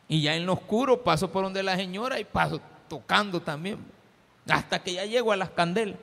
[0.09, 3.77] Y ya en lo oscuro paso por donde la señora y paso tocando también,
[4.49, 5.97] hasta que ya llego a las candelas.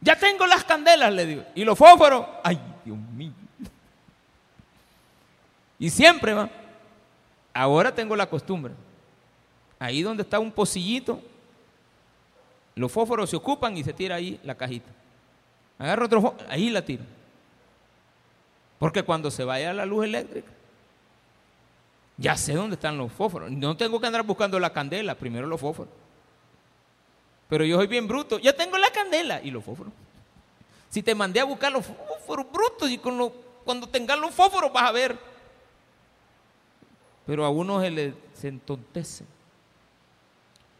[0.00, 1.44] Ya tengo las candelas, le digo.
[1.54, 3.32] Y los fósforos, ay, Dios mío.
[5.78, 6.48] Y siempre va.
[7.52, 8.72] Ahora tengo la costumbre.
[9.78, 11.20] Ahí donde está un pocillito,
[12.74, 14.90] los fósforos se ocupan y se tira ahí la cajita.
[15.78, 17.04] Agarro otro fósforo, ahí la tiro.
[18.78, 20.50] Porque cuando se vaya la luz eléctrica,
[22.18, 23.50] ya sé dónde están los fósforos.
[23.50, 25.92] No tengo que andar buscando la candela, primero los fósforos.
[27.48, 28.38] Pero yo soy bien bruto.
[28.38, 29.92] Ya tengo la candela y los fósforos.
[30.88, 34.92] Si te mandé a buscar los fósforos brutos y cuando tengas los fósforos vas a
[34.92, 35.18] ver.
[37.26, 39.24] Pero a uno se le se entontece.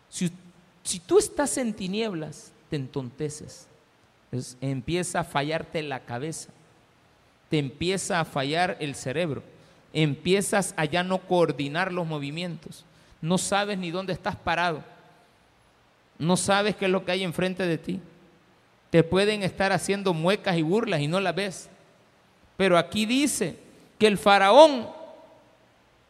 [0.09, 3.69] Si tú estás en tinieblas, te entonteces.
[4.61, 6.51] empieza a fallarte la cabeza.
[7.51, 9.43] Te empieza a fallar el cerebro.
[9.93, 12.85] Empiezas a ya no coordinar los movimientos
[13.23, 14.83] No sabes ni dónde estás parado.
[16.19, 18.01] No sabes qué es lo que hay enfrente de ti.
[18.91, 21.69] Te pueden estar haciendo muecas y burlas y no las ves.
[22.57, 23.59] Pero aquí dice
[23.99, 24.89] que el faraón,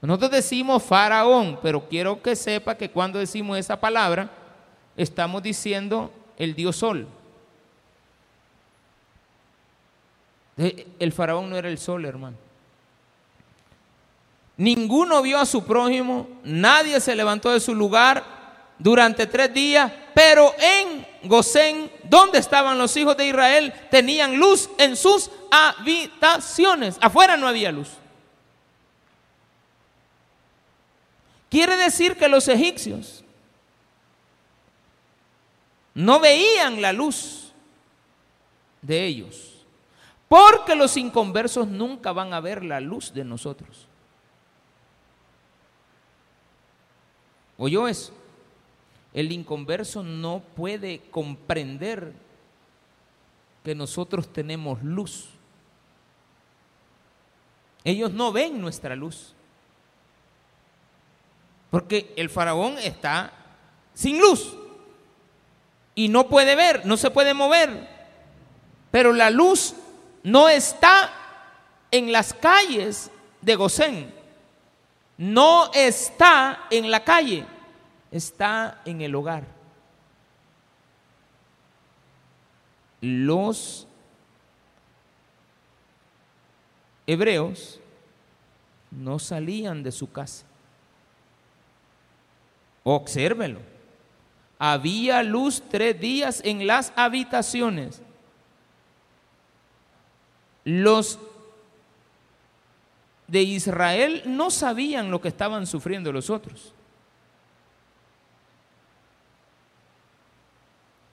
[0.01, 4.31] nosotros decimos faraón, pero quiero que sepa que cuando decimos esa palabra,
[4.97, 7.09] estamos diciendo el dios sol.
[10.57, 12.46] El faraón no era el sol, hermano.
[14.57, 18.25] Ninguno vio a su prójimo, nadie se levantó de su lugar
[18.79, 24.97] durante tres días, pero en Gosén, donde estaban los hijos de Israel, tenían luz en
[24.97, 26.97] sus habitaciones.
[27.01, 27.89] Afuera no había luz.
[31.51, 33.25] Quiere decir que los egipcios
[35.95, 37.53] no veían la luz
[38.83, 39.65] de ellos,
[40.29, 43.86] porque los inconversos nunca van a ver la luz de nosotros.
[47.59, 48.13] ¿Oyó eso?
[49.13, 52.13] El inconverso no puede comprender
[53.65, 55.29] que nosotros tenemos luz.
[57.83, 59.35] Ellos no ven nuestra luz.
[61.71, 63.33] Porque el faraón está
[63.95, 64.57] sin luz
[65.95, 67.89] y no puede ver, no se puede mover.
[68.91, 69.75] Pero la luz
[70.23, 71.13] no está
[71.91, 74.15] en las calles de Gosén,
[75.19, 77.47] no está en la calle,
[78.11, 79.45] está en el hogar.
[83.01, 83.87] Los
[87.07, 87.81] hebreos
[88.91, 90.45] no salían de su casa.
[92.85, 93.61] Obsérvelo.
[94.59, 98.01] Había luz tres días en las habitaciones.
[100.65, 101.19] Los
[103.27, 106.73] de Israel no sabían lo que estaban sufriendo los otros.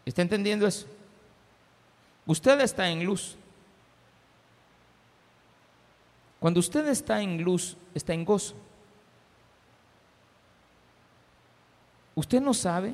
[0.06, 0.86] ¿Está entendiendo eso?
[2.26, 3.36] Usted está en luz.
[6.39, 8.56] Cuando usted está en luz, está en gozo.
[12.15, 12.93] Usted no sabe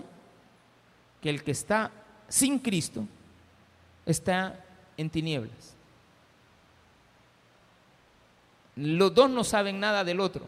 [1.19, 1.91] que el que está
[2.27, 3.05] sin Cristo
[4.05, 4.63] está
[4.95, 5.78] en tinieblas.
[8.79, 10.47] Los dos no saben nada del otro.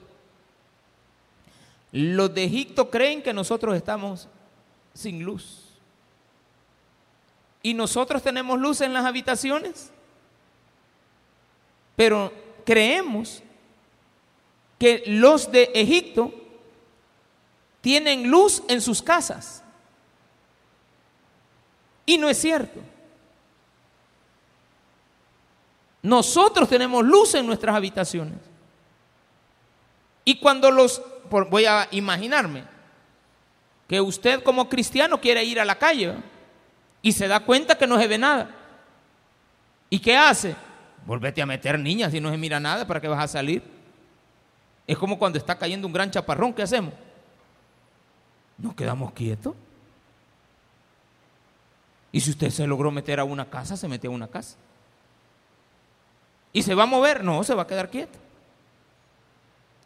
[1.91, 4.29] Los de Egipto creen que nosotros estamos
[4.93, 5.65] sin luz.
[7.61, 9.91] ¿Y nosotros tenemos luz en las habitaciones?
[11.97, 12.31] Pero
[12.65, 13.43] creemos
[14.79, 16.33] que los de Egipto
[17.81, 19.61] tienen luz en sus casas.
[22.05, 22.79] Y no es cierto.
[26.01, 28.37] Nosotros tenemos luz en nuestras habitaciones.
[30.25, 32.63] Y cuando los, voy a imaginarme,
[33.87, 36.15] que usted como cristiano quiere ir a la calle
[37.01, 38.49] y se da cuenta que no se ve nada.
[39.89, 40.55] ¿Y qué hace?
[41.05, 43.63] Volvete a meter niñas y no se mira nada, ¿para qué vas a salir?
[44.87, 46.93] Es como cuando está cayendo un gran chaparrón, ¿qué hacemos?
[48.57, 49.55] Nos quedamos quietos.
[52.11, 54.57] Y si usted se logró meter a una casa, se mete a una casa.
[56.53, 57.23] ¿Y se va a mover?
[57.23, 58.19] No, se va a quedar quieto.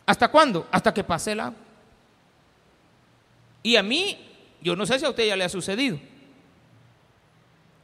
[0.06, 0.68] ¿Hasta cuándo?
[0.72, 1.60] Hasta que pase el agua.
[3.64, 4.18] Y a mí,
[4.62, 6.00] yo no sé si a usted ya le ha sucedido,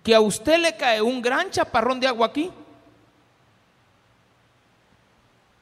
[0.04, 2.52] que a usted le cae un gran chaparrón de agua aquí.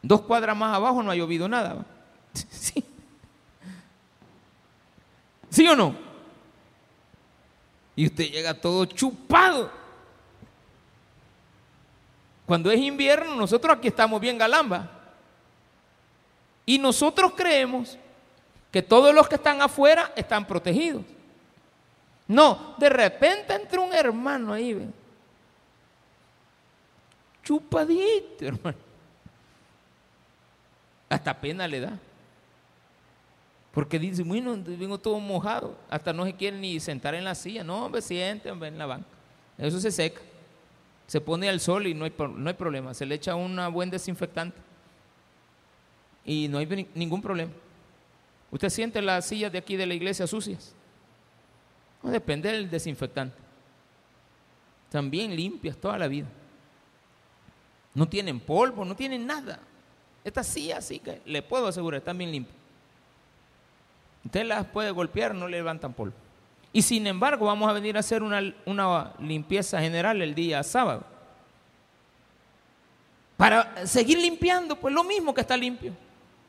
[0.01, 1.85] Dos cuadras más abajo no ha llovido nada.
[2.33, 2.83] ¿Sí?
[5.49, 5.95] ¿Sí o no?
[7.95, 9.78] Y usted llega todo chupado.
[12.49, 14.89] Cuando es invierno, nosotros aquí estamos bien galamba.
[16.65, 17.95] Y nosotros creemos
[18.71, 21.03] que todos los que están afuera están protegidos.
[22.27, 24.87] No, de repente entra un hermano ahí, ¿ve?
[27.43, 28.79] chupadito, hermano.
[31.07, 31.99] Hasta pena le da.
[33.71, 35.77] Porque dice, bueno, vengo todo mojado.
[35.87, 37.63] Hasta no se quiere ni sentar en la silla.
[37.63, 39.05] No, hombre, siente, hombre, en la banca.
[39.55, 40.19] Eso se seca
[41.09, 43.89] se pone al sol y no hay, no hay problema, se le echa un buen
[43.89, 44.61] desinfectante
[46.23, 47.51] y no hay ningún problema.
[48.51, 50.75] ¿Usted siente las sillas de aquí de la iglesia sucias?
[52.03, 53.35] No depende del desinfectante.
[54.91, 56.27] También limpias toda la vida.
[57.95, 59.59] No tienen polvo, no tienen nada.
[60.23, 62.55] Estas sillas sí que le puedo asegurar, están bien limpias.
[64.25, 66.13] Usted las puede golpear, no le levantan polvo.
[66.71, 71.03] Y sin embargo, vamos a venir a hacer una, limpieza general el día sábado.
[73.37, 75.93] Para seguir limpiando, pues lo mismo que está limpio.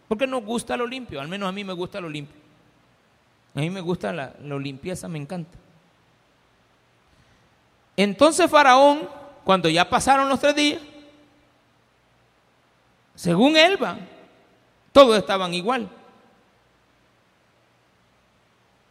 [0.09, 2.37] Porque nos gusta lo limpio, al menos a mí me gusta lo limpio.
[3.55, 5.57] A mí me gusta la, la limpieza, me encanta.
[7.97, 9.09] Entonces Faraón,
[9.45, 10.81] cuando ya pasaron los tres días,
[13.15, 13.79] según él
[14.93, 15.89] todos estaban igual.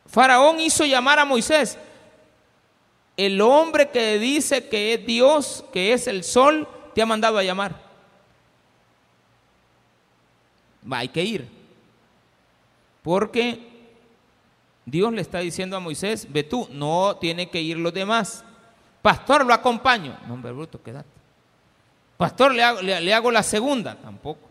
[0.10, 1.78] Faraón hizo llamar a Moisés,
[3.16, 7.43] el hombre que dice que es Dios, que es el sol, te ha mandado a
[7.43, 7.76] llamar.
[10.91, 11.47] Va, hay que ir.
[13.03, 13.68] Porque
[14.86, 18.43] Dios le está diciendo a Moisés, ve tú, no tiene que ir los demás.
[19.01, 20.18] Pastor, lo acompaño.
[20.28, 21.10] No, hombre, bruto, quédate.
[22.18, 23.95] Pastor, le hago, le, le hago la segunda.
[23.95, 24.47] Tampoco.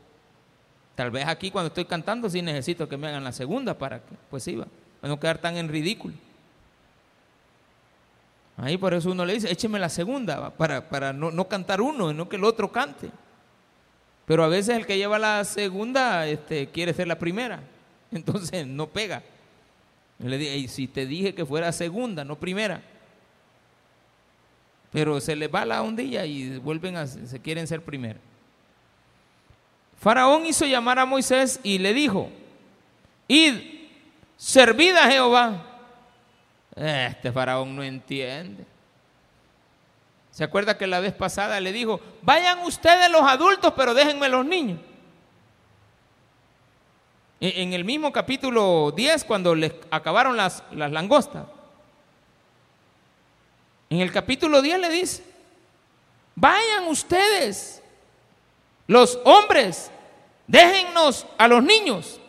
[0.95, 4.15] Tal vez aquí cuando estoy cantando sí necesito que me hagan la segunda para que,
[4.31, 4.67] pues iba,
[5.01, 6.15] para no quedar tan en ridículo.
[8.57, 12.13] Ahí por eso uno le dice, écheme la segunda, para, para no, no, cantar uno,
[12.13, 13.09] no que el otro cante.
[14.27, 17.63] Pero a veces el que lleva la segunda este, quiere ser la primera,
[18.11, 19.23] entonces no pega.
[20.19, 22.83] Le dije, y si te dije que fuera segunda, no primera.
[24.91, 28.19] Pero se les va la ondilla y vuelven a, se quieren ser primera.
[30.01, 32.31] Faraón hizo llamar a Moisés y le dijo,
[33.29, 33.78] id,
[34.39, 35.65] servid a Jehová.
[36.75, 38.65] Este faraón no entiende.
[40.31, 44.47] ¿Se acuerda que la vez pasada le dijo, vayan ustedes los adultos, pero déjenme los
[44.47, 44.79] niños?
[47.41, 51.45] En el mismo capítulo 10, cuando les acabaron las, las langostas.
[53.91, 55.25] En el capítulo 10 le dice,
[56.35, 57.83] vayan ustedes,
[58.87, 59.91] los hombres,
[60.47, 62.21] déjennos a los niños.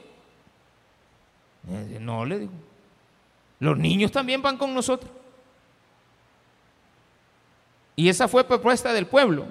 [2.00, 2.52] No, le digo,
[3.60, 5.12] los niños también van con nosotros.
[7.96, 9.46] Y esa fue propuesta del pueblo.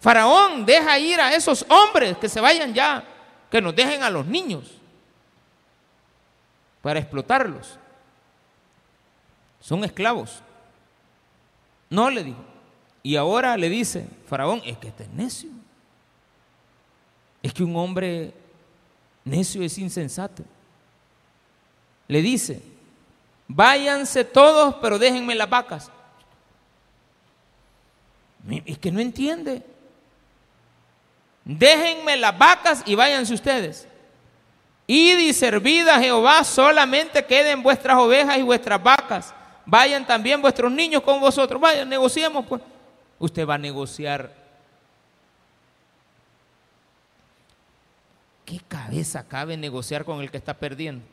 [0.00, 3.04] Faraón, deja ir a esos hombres que se vayan ya,
[3.50, 4.72] que nos dejen a los niños
[6.82, 7.78] para explotarlos.
[9.60, 10.42] Son esclavos.
[11.88, 12.44] No le dijo.
[13.04, 15.50] Y ahora le dice, Faraón, es que este es necio.
[17.42, 18.34] Es que un hombre
[19.24, 20.42] necio es insensato.
[22.12, 22.60] Le dice,
[23.48, 25.90] váyanse todos, pero déjenme las vacas.
[28.66, 29.62] Es que no entiende.
[31.42, 33.88] Déjenme las vacas y váyanse ustedes.
[34.86, 39.32] Id y servid Jehová, solamente queden vuestras ovejas y vuestras vacas.
[39.64, 41.58] Vayan también vuestros niños con vosotros.
[41.58, 42.60] Vayan, negociemos pues.
[43.18, 44.30] Usted va a negociar.
[48.44, 51.06] ¿Qué cabeza cabe negociar con el que está perdiendo?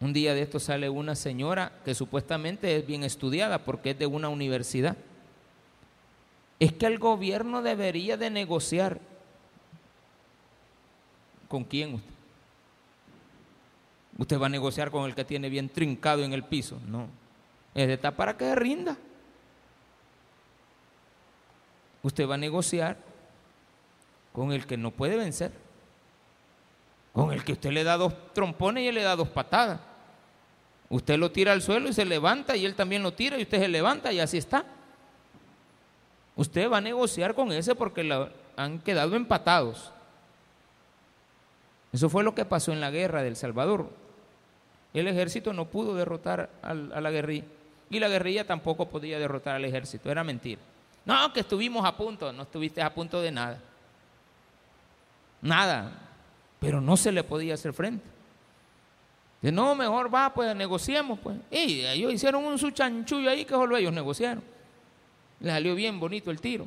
[0.00, 4.06] Un día de esto sale una señora que supuestamente es bien estudiada porque es de
[4.06, 4.96] una universidad.
[6.58, 9.00] Es que el gobierno debería de negociar.
[11.48, 12.14] ¿Con quién usted?
[14.16, 16.78] Usted va a negociar con el que tiene bien trincado en el piso.
[16.86, 17.08] No.
[17.74, 18.96] Es de estar para que rinda.
[22.02, 22.96] Usted va a negociar
[24.32, 25.63] con el que no puede vencer.
[27.14, 29.80] Con el que usted le da dos trompones y él le da dos patadas.
[30.90, 33.60] Usted lo tira al suelo y se levanta y él también lo tira y usted
[33.60, 34.66] se levanta y así está.
[36.36, 39.92] Usted va a negociar con ese porque han quedado empatados.
[41.92, 43.88] Eso fue lo que pasó en la guerra del Salvador.
[44.92, 47.46] El ejército no pudo derrotar a la guerrilla
[47.90, 50.10] y la guerrilla tampoco podía derrotar al ejército.
[50.10, 50.60] Era mentira.
[51.04, 53.60] No, que estuvimos a punto, no estuviste a punto de nada.
[55.40, 55.92] Nada.
[56.64, 58.04] Pero no se le podía hacer frente.
[59.42, 61.36] De no, mejor va, pues negociemos, pues.
[61.50, 64.42] Y ellos hicieron un su chanchullo ahí que solo ellos negociaron.
[65.40, 66.66] Le salió bien bonito el tiro.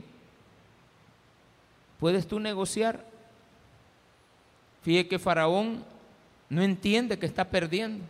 [2.00, 3.04] ¿Puedes tú negociar?
[4.84, 5.84] Fíjate que Faraón
[6.50, 8.06] no entiende que está perdiendo.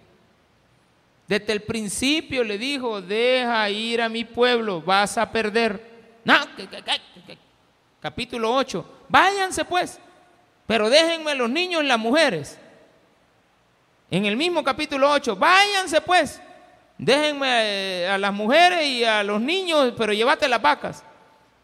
[1.29, 6.19] Desde el principio le dijo, deja ir a mi pueblo, vas a perder.
[6.25, 6.35] No,
[8.01, 9.99] capítulo 8, váyanse pues,
[10.67, 12.59] pero déjenme los niños y las mujeres.
[14.11, 16.41] En el mismo capítulo 8, váyanse pues,
[16.97, 21.03] déjenme eh, a las mujeres y a los niños, pero llévate las vacas.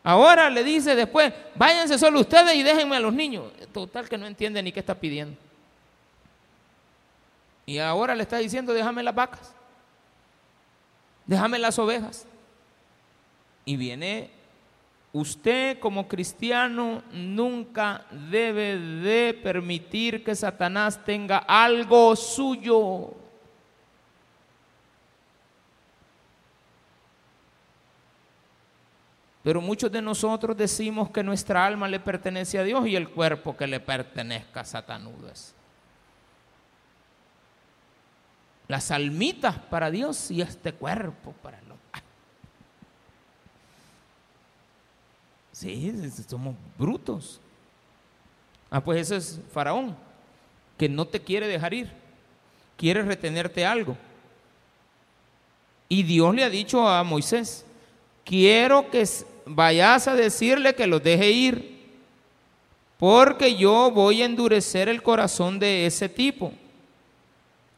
[0.03, 3.51] Ahora le dice después, váyanse solo ustedes y déjenme a los niños.
[3.73, 5.37] Total que no entiende ni qué está pidiendo.
[7.65, 9.53] Y ahora le está diciendo, déjame las vacas,
[11.25, 12.25] déjame las ovejas.
[13.65, 14.29] Y viene
[15.13, 23.13] Usted como cristiano nunca debe de permitir que Satanás tenga algo suyo.
[29.43, 33.55] Pero muchos de nosotros decimos que nuestra alma le pertenece a Dios y el cuerpo
[33.55, 35.53] que le pertenezca a Satanás.
[38.67, 41.72] las almitas para Dios y este cuerpo para los...
[46.27, 47.39] Somos brutos.
[48.69, 49.95] Ah, pues ese es Faraón,
[50.77, 51.91] que no te quiere dejar ir,
[52.75, 53.95] quiere retenerte algo.
[55.87, 57.65] Y Dios le ha dicho a Moisés,
[58.25, 59.07] quiero que
[59.45, 61.73] vayas a decirle que los deje ir,
[62.97, 66.51] porque yo voy a endurecer el corazón de ese tipo.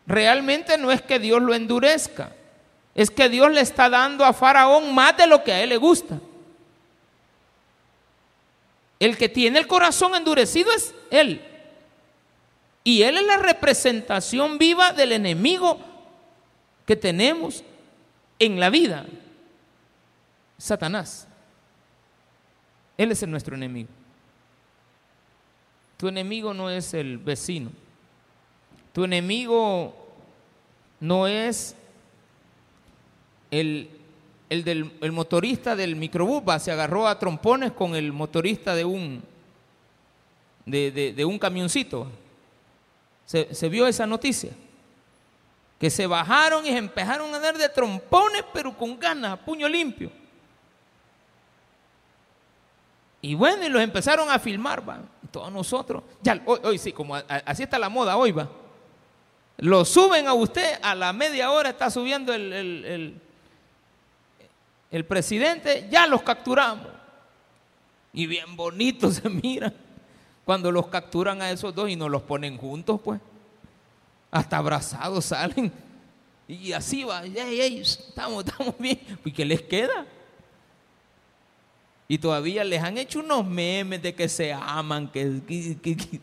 [0.08, 2.34] Realmente no es que Dios lo endurezca,
[2.94, 5.78] es que Dios le está dando a Faraón más de lo que a él le
[5.78, 6.20] gusta.
[9.00, 11.42] El que tiene el corazón endurecido es Él.
[12.84, 15.80] Y Él es la representación viva del enemigo
[16.86, 17.64] que tenemos
[18.40, 19.06] en la vida.
[20.58, 21.28] Satanás.
[22.98, 23.90] Él es nuestro enemigo.
[25.98, 27.72] Tu enemigo no es el vecino.
[28.94, 29.94] Tu enemigo
[31.00, 31.76] no es
[33.52, 33.90] el
[34.50, 39.24] el, del, el motorista del microbús se agarró a trompones con el motorista de un,
[40.66, 42.08] de, un camioncito.
[43.26, 44.52] Se, se, vio esa noticia.
[45.80, 50.12] Que se bajaron y empezaron a dar de trompones, pero con ganas, puño limpio.
[53.22, 55.00] Y bueno, y los empezaron a filmar, va.
[55.32, 56.04] Todos nosotros.
[56.22, 58.48] Ya, hoy, sí, como así está la moda hoy, va.
[59.58, 63.22] Lo suben a usted, a la media hora está subiendo el
[65.04, 66.88] presidente, ya los capturamos.
[68.14, 69.74] Y bien bonitos se miran
[70.46, 73.20] cuando los capturan a esos dos y nos los ponen juntos, pues.
[74.32, 75.72] Hasta abrazados salen.
[76.48, 79.02] Y así va, estamos, estamos bien.
[79.26, 80.06] ¿Y qué les queda?
[82.08, 85.42] Y todavía les han hecho unos memes de que se aman, que,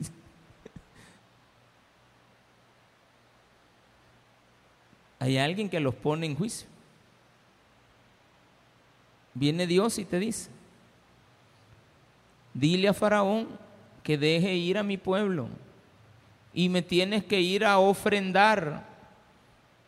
[5.18, 6.68] hay alguien que los pone en juicio.
[9.34, 10.50] Viene Dios y te dice,
[12.52, 13.48] dile a Faraón
[14.02, 15.48] que deje ir a mi pueblo
[16.52, 18.84] y me tienes que ir a ofrendar.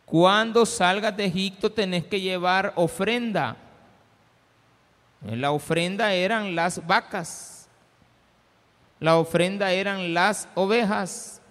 [0.05, 3.57] Cuando salgas de Egipto tenés que llevar ofrenda.
[5.21, 7.67] La ofrenda eran las vacas.
[8.99, 11.41] La ofrenda eran las ovejas,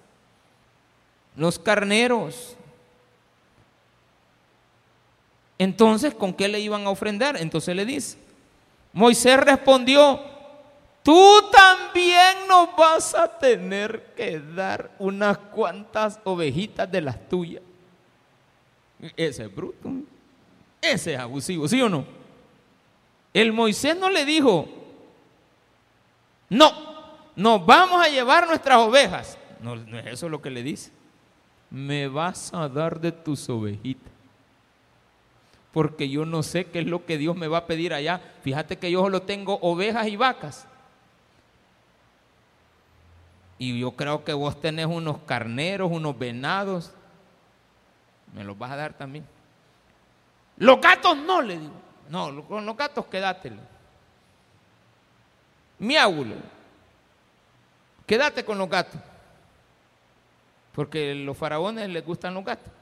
[1.36, 2.56] los carneros,
[5.58, 7.36] entonces, ¿con qué le iban a ofrendar?
[7.36, 8.18] Entonces le dice,
[8.92, 10.20] Moisés respondió,
[11.02, 17.62] tú también nos vas a tener que dar unas cuantas ovejitas de las tuyas.
[19.16, 19.90] Ese es bruto,
[20.80, 22.04] ese es abusivo, ¿sí o no?
[23.32, 24.68] El Moisés no le dijo,
[26.48, 26.72] no,
[27.36, 29.38] nos vamos a llevar nuestras ovejas.
[29.60, 30.90] No, no es eso lo que le dice.
[31.70, 34.13] Me vas a dar de tus ovejitas
[35.74, 38.20] porque yo no sé qué es lo que Dios me va a pedir allá.
[38.44, 40.68] Fíjate que yo solo tengo ovejas y vacas.
[43.58, 46.92] Y yo creo que vos tenés unos carneros, unos venados.
[48.32, 49.26] Me los vas a dar también.
[50.58, 51.74] Los gatos no, le digo.
[52.08, 53.58] No, con los gatos quédatele.
[55.80, 56.24] Miau,
[58.06, 59.00] quédate con los gatos.
[60.72, 62.72] Porque los faraones les gustan los gatos.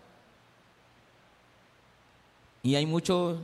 [2.63, 3.39] Y hay muchos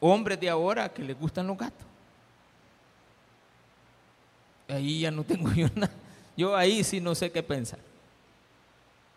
[0.00, 1.86] hombres de ahora que les gustan los gatos.
[4.68, 5.92] Ahí ya no tengo yo nada.
[6.36, 7.80] Yo ahí sí no sé qué pensar.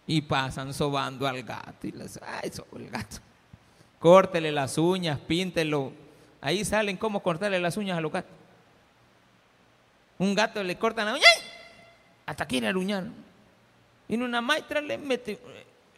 [0.08, 3.18] Y pasan sobando al gato y les, ay, sobo el gato.
[4.00, 5.94] Córtele las uñas, píntelo.
[6.42, 8.32] Ahí salen cómo cortarle las uñas a los gatos.
[10.18, 11.24] Un gato le cortan la uña,
[12.26, 13.06] hasta quiere aruñar.
[14.08, 15.40] Y en una maestra le mete,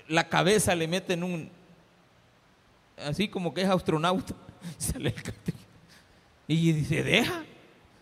[0.08, 1.50] la cabeza le mete en un,
[2.98, 4.34] así como que es astronauta,
[6.48, 7.44] y se deja,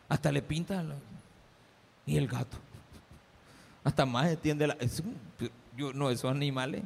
[0.09, 0.83] hasta le pinta
[2.05, 2.57] y el gato,
[3.83, 4.77] hasta más extiende la,
[5.77, 6.83] yo no esos animales,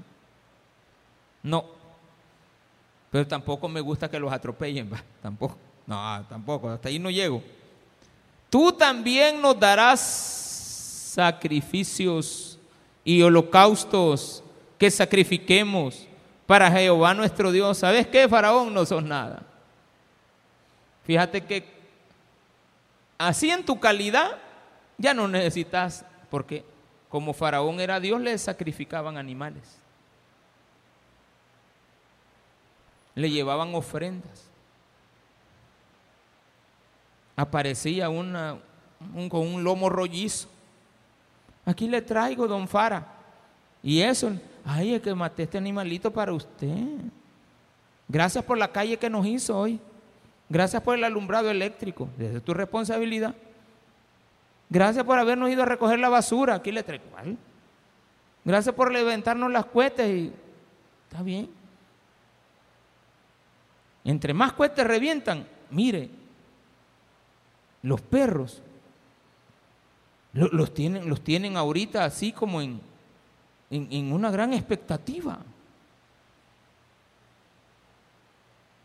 [1.43, 1.65] no,
[3.11, 4.89] pero tampoco me gusta que los atropellen,
[5.21, 7.41] tampoco, no, tampoco, hasta ahí no llego.
[8.49, 10.01] Tú también nos darás
[11.15, 12.59] sacrificios
[13.03, 14.43] y holocaustos
[14.77, 16.07] que sacrifiquemos
[16.45, 17.77] para Jehová nuestro Dios.
[17.77, 18.73] ¿Sabes qué, Faraón?
[18.73, 19.43] No sos nada.
[21.03, 21.65] Fíjate que
[23.17, 24.37] así en tu calidad
[24.97, 26.65] ya no necesitas, porque
[27.09, 29.79] como Faraón era Dios, le sacrificaban animales.
[33.13, 34.49] Le llevaban ofrendas.
[37.35, 38.57] Aparecía una,
[39.29, 40.49] con un lomo rollizo.
[41.65, 43.05] Aquí le traigo, don Fara.
[43.81, 44.31] Y eso,
[44.65, 46.75] Ay, es que maté este animalito para usted.
[48.07, 49.79] Gracias por la calle que nos hizo hoy.
[50.49, 52.09] Gracias por el alumbrado eléctrico.
[52.17, 53.35] Desde tu responsabilidad.
[54.69, 56.55] Gracias por habernos ido a recoger la basura.
[56.55, 57.05] Aquí le traigo.
[58.43, 60.33] Gracias por levantarnos las cuetas y
[61.07, 61.49] está bien.
[64.03, 66.09] Entre más cuetes revientan, mire,
[67.81, 68.61] los perros
[70.33, 72.81] los tienen, los tienen ahorita así como en,
[73.69, 75.39] en, una gran expectativa.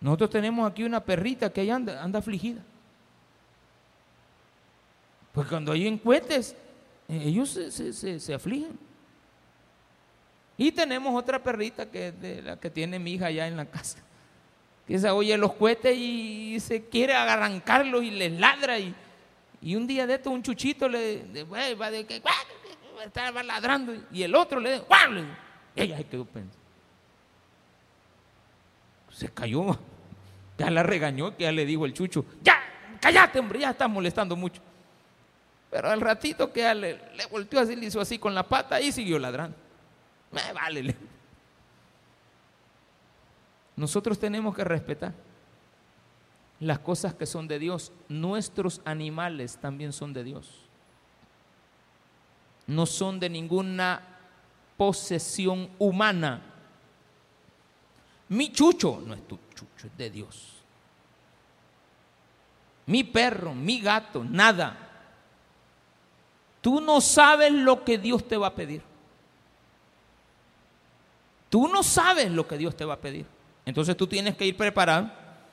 [0.01, 2.62] Nosotros tenemos aquí una perrita que anda, anda afligida.
[5.33, 6.57] Pues cuando hay encuetes,
[7.09, 8.78] ellos se, afligen.
[10.57, 13.66] Y tenemos otra perrita que es de la que tiene mi hija allá en la
[13.66, 13.99] casa.
[14.87, 18.78] Que se oye los cohetes y se quiere arrancarlos y les ladra.
[18.78, 18.95] Y,
[19.62, 22.22] y un día de esto un chuchito le, va de que
[23.03, 25.24] estaba ladrando y el otro le, ¡guau!
[25.76, 26.57] ella se quedó pensando.
[29.12, 29.78] Se cayó.
[30.59, 32.61] Ya la regañó, que ya le dijo el chucho, ya,
[33.01, 34.61] cállate, hombre, ya estás molestando mucho.
[35.70, 38.80] Pero al ratito que ya le, le, volteó así, le hizo así con la pata
[38.80, 39.57] y siguió ladrando.
[40.30, 40.94] Me vale.
[43.76, 45.14] Nosotros tenemos que respetar
[46.59, 47.92] las cosas que son de Dios.
[48.09, 50.70] Nuestros animales también son de Dios.
[52.71, 54.01] No son de ninguna
[54.77, 56.41] posesión humana.
[58.29, 60.49] Mi chucho no es tu chucho, es de Dios.
[62.87, 64.77] Mi perro, mi gato, nada.
[66.61, 68.83] Tú no sabes lo que Dios te va a pedir.
[71.49, 73.27] Tú no sabes lo que Dios te va a pedir.
[73.64, 75.11] Entonces tú tienes que ir preparado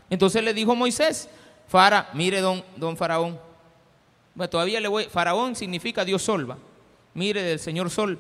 [0.10, 1.30] entonces le dijo Moisés,
[1.68, 3.40] Fara, mire don, don Faraón,
[4.34, 6.58] bueno, todavía le voy, Faraón significa Dios sol, va.
[7.18, 8.20] Mire del Señor Sol,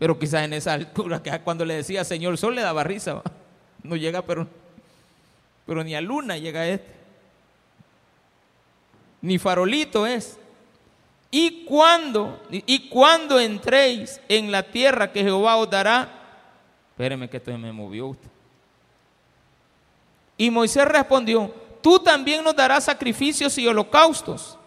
[0.00, 3.22] pero quizás en esa altura, que cuando le decía Señor Sol le daba risa,
[3.84, 4.48] no llega, pero,
[5.64, 6.92] pero ni a luna llega este,
[9.22, 10.40] ni farolito es.
[11.30, 16.10] Y cuando, y cuando entréis en la tierra que Jehová os dará,
[16.90, 18.28] espéreme que esto me movió usted.
[20.36, 24.58] Y Moisés respondió, tú también nos darás sacrificios y holocaustos.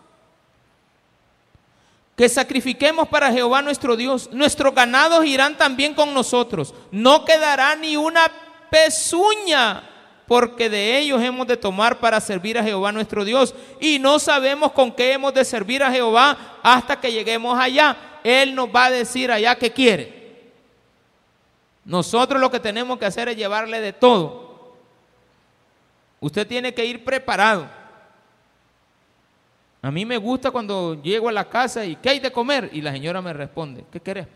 [2.20, 4.30] Que sacrifiquemos para Jehová nuestro Dios.
[4.34, 6.74] Nuestros ganados irán también con nosotros.
[6.92, 8.30] No quedará ni una
[8.70, 9.90] pezuña,
[10.28, 13.56] porque de ellos hemos de tomar para servir a Jehová nuestro Dios.
[13.80, 17.96] Y no sabemos con qué hemos de servir a Jehová hasta que lleguemos allá.
[18.22, 20.52] Él nos va a decir allá qué quiere.
[21.86, 24.76] Nosotros lo que tenemos que hacer es llevarle de todo.
[26.20, 27.79] Usted tiene que ir preparado.
[29.82, 32.70] A mí me gusta cuando llego a la casa y ¿qué hay de comer?
[32.74, 34.28] Y la señora me responde, ¿qué querés?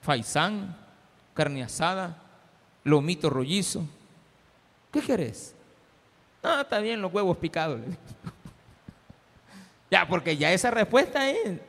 [0.00, 0.76] Faisán,
[1.34, 2.16] carne asada,
[2.84, 3.84] lomito rollizo.
[4.92, 5.54] ¿Qué querés?
[6.42, 7.80] Ah, está bien, los huevos picados.
[9.90, 11.60] ya, porque ya esa respuesta es.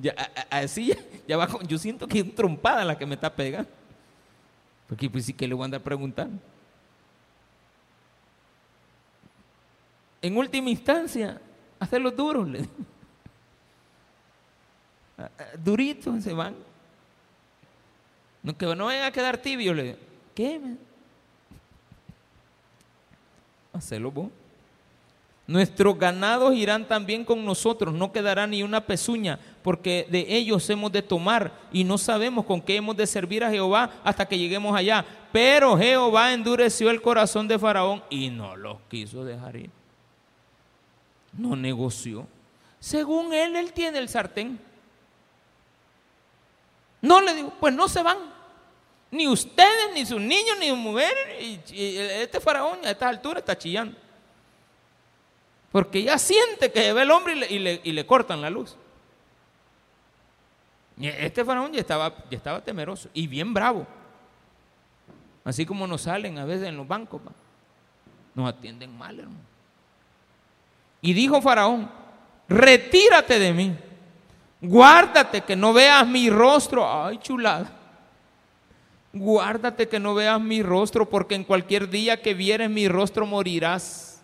[0.00, 0.14] Ya,
[0.50, 0.94] así,
[1.26, 3.70] ya, va, yo siento que es trompada la que me está pegando.
[4.86, 6.38] Porque pues sí que le voy a andar preguntando.
[10.26, 11.40] En última instancia,
[11.78, 12.48] hacerlo duros.
[15.62, 16.56] Duritos se van.
[18.42, 19.76] No, que no a quedar tibios.
[19.76, 19.96] Le
[20.34, 20.60] ¿Qué?
[23.72, 24.30] Hacelo vos.
[25.46, 30.90] Nuestros ganados irán también con nosotros, no quedará ni una pezuña, porque de ellos hemos
[30.90, 34.76] de tomar y no sabemos con qué hemos de servir a Jehová hasta que lleguemos
[34.76, 35.04] allá.
[35.30, 39.85] Pero Jehová endureció el corazón de Faraón y no los quiso dejar ir
[41.38, 42.26] no negoció.
[42.80, 44.58] Según él, él tiene el sartén.
[47.02, 48.18] No le digo, pues no se van.
[49.10, 51.42] Ni ustedes, ni sus niños, ni sus mujeres.
[51.72, 53.96] Y, este faraón a esta altura está chillando.
[55.72, 58.76] Porque ya siente que ve el hombre y le, y le, cortan la luz.
[61.00, 63.86] este faraón ya estaba, ya estaba temeroso y bien bravo.
[65.44, 67.20] Así como nos salen a veces en los bancos.
[68.34, 69.55] Nos atienden mal, hermano.
[71.06, 71.88] Y dijo Faraón,
[72.48, 73.76] retírate de mí,
[74.60, 76.84] guárdate que no veas mi rostro.
[76.84, 77.70] Ay, chulada.
[79.12, 84.20] Guárdate que no veas mi rostro, porque en cualquier día que vieres mi rostro morirás.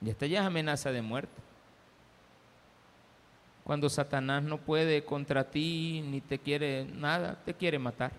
[0.00, 1.42] Y esta ya es amenaza de muerte.
[3.62, 8.12] Cuando Satanás no puede contra ti ni te quiere nada, te quiere matar.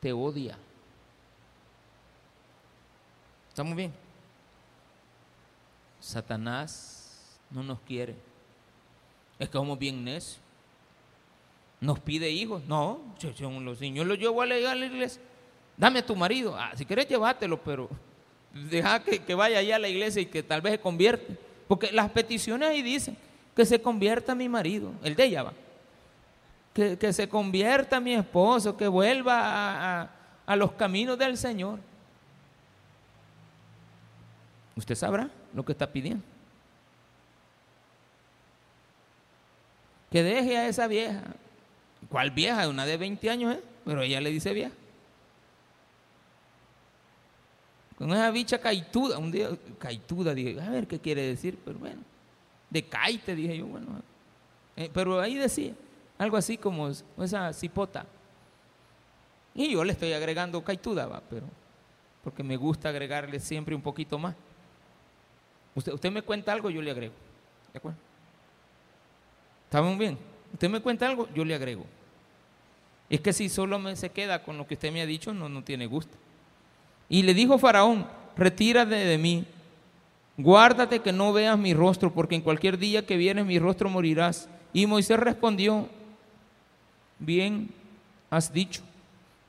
[0.00, 0.56] Te odia.
[3.50, 4.07] ¿Estamos bien?
[6.08, 8.14] Satanás no nos quiere.
[9.38, 10.40] Es que somos bien necios.
[11.82, 12.62] nos pide hijos.
[12.66, 13.00] No,
[13.60, 15.20] los niños los llevo a la iglesia.
[15.76, 16.56] Dame a tu marido.
[16.56, 17.90] Ah, si quieres llévatelo, pero
[18.70, 21.36] deja que, vaya allá a la iglesia y que tal vez se convierte.
[21.68, 23.14] Porque las peticiones ahí dicen
[23.54, 25.52] que se convierta mi marido, el de ella va.
[26.72, 29.40] Que, se convierta mi esposo, que vuelva
[30.00, 30.10] a,
[30.46, 31.80] a los caminos del Señor.
[34.74, 35.28] Usted sabrá
[35.58, 36.22] lo que está pidiendo.
[40.08, 41.20] Que deje a esa vieja.
[42.08, 42.68] ¿Cuál vieja?
[42.68, 43.62] Una de 20 años, ¿eh?
[43.84, 44.70] Pero ella le dice vieja.
[47.96, 49.50] Con esa bicha caituda, un día,
[49.80, 52.02] caituda, dije, a ver qué quiere decir, pero bueno,
[52.70, 54.00] de caite, dije yo, bueno.
[54.76, 55.74] Eh, pero ahí decía,
[56.18, 58.06] algo así como esa cipota.
[59.56, 61.46] Y yo le estoy agregando caituda, va, pero
[62.22, 64.36] porque me gusta agregarle siempre un poquito más.
[65.78, 67.14] Usted, me cuenta algo, yo le agrego.
[67.72, 67.98] ¿De acuerdo?
[69.64, 70.18] ¿Estamos bien?
[70.52, 71.84] Usted me cuenta algo, yo le agrego.
[73.08, 75.48] Es que si solo me se queda con lo que usted me ha dicho, no,
[75.48, 76.16] no tiene gusto.
[77.08, 78.06] Y le dijo Faraón,
[78.36, 79.44] retírate de mí,
[80.36, 84.48] guárdate que no veas mi rostro, porque en cualquier día que vienes mi rostro morirás.
[84.72, 85.88] Y Moisés respondió,
[87.18, 87.70] bien
[88.30, 88.82] has dicho,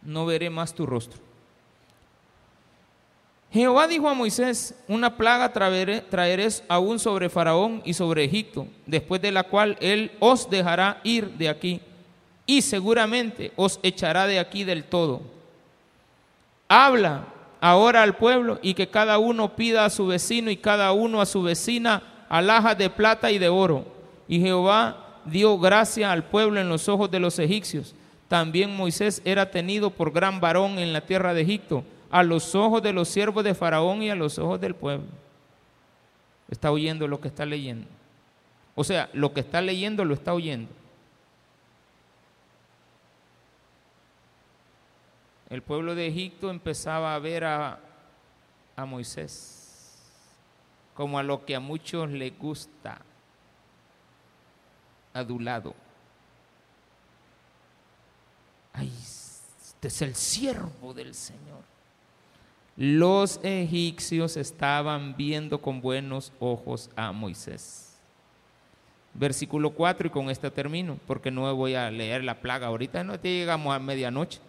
[0.04, 1.29] no veré más tu rostro.
[3.52, 6.04] Jehová dijo a Moisés, una plaga traeré,
[6.68, 11.50] aún sobre Faraón y sobre Egipto, después de la cual él os dejará ir de
[11.50, 11.82] aquí
[12.46, 15.22] y seguramente os echará de aquí del todo.
[16.68, 17.26] Habla
[17.60, 21.26] ahora al pueblo y que cada uno pida a su vecino y cada uno a
[21.26, 23.86] su vecina alhajas de plata y de oro.
[24.28, 27.96] Y Jehová dio gracia al pueblo en los ojos de los egipcios.
[28.28, 32.82] También Moisés era tenido por gran varón en la tierra de Egipto a los ojos
[32.82, 35.08] de los siervos de Faraón y a los ojos del pueblo.
[36.50, 37.88] Está oyendo lo que está leyendo.
[38.76, 40.72] O sea, lo que está leyendo lo está oyendo.
[45.50, 47.80] El pueblo de Egipto empezaba a ver a,
[48.76, 49.56] a Moisés
[50.94, 53.02] como a lo que a muchos les gusta,
[55.14, 55.74] adulado.
[58.74, 61.79] Ay, este es el siervo del Señor
[62.80, 68.00] los egipcios estaban viendo con buenos ojos a Moisés.
[69.14, 73.20] Versículo 4 y con este termino, porque no voy a leer la plaga ahorita, no
[73.20, 74.40] te llegamos a medianoche.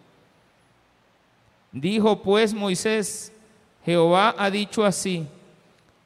[1.73, 3.33] Dijo pues Moisés,
[3.83, 5.27] Jehová ha dicho así,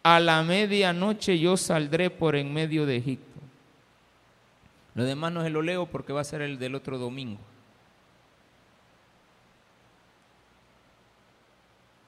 [0.02, 3.40] a la medianoche yo saldré por en medio de Egipto.
[4.96, 7.40] Lo demás no se lo leo porque va a ser el del otro domingo.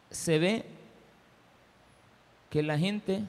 [0.10, 0.66] Se ve
[2.50, 3.24] que la gente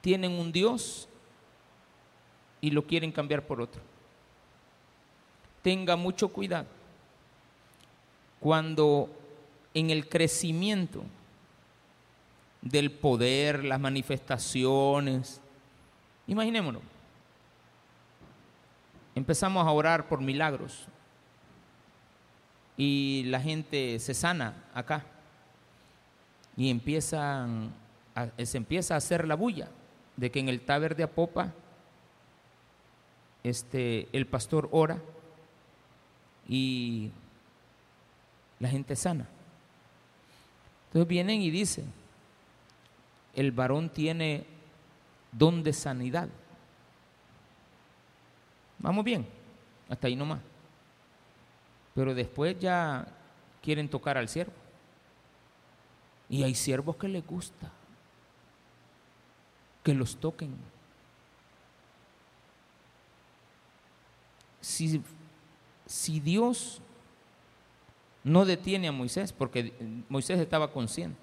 [0.00, 1.08] tienen un Dios
[2.60, 3.82] y lo quieren cambiar por otro.
[5.62, 6.66] Tenga mucho cuidado
[8.40, 9.10] cuando
[9.74, 11.02] en el crecimiento
[12.62, 15.40] del poder, las manifestaciones,
[16.26, 16.82] imaginémonos,
[19.14, 20.86] empezamos a orar por milagros,
[22.76, 25.04] y la gente se sana acá
[26.56, 27.72] y empiezan
[28.42, 29.68] se empieza a hacer la bulla
[30.16, 31.52] de que en el taber de Apopa
[33.42, 34.98] este, el pastor ora
[36.48, 37.10] y
[38.58, 39.28] la gente sana.
[40.86, 41.92] Entonces vienen y dicen,
[43.34, 44.46] el varón tiene
[45.30, 46.28] don de sanidad.
[48.78, 49.26] Vamos bien,
[49.88, 50.40] hasta ahí nomás
[51.96, 53.08] pero después ya
[53.62, 54.52] quieren tocar al siervo.
[56.28, 57.72] Y hay siervos que les gusta
[59.82, 60.54] que los toquen.
[64.60, 65.00] Si,
[65.86, 66.82] si Dios
[68.24, 69.72] no detiene a Moisés, porque
[70.08, 71.18] Moisés estaba consciente,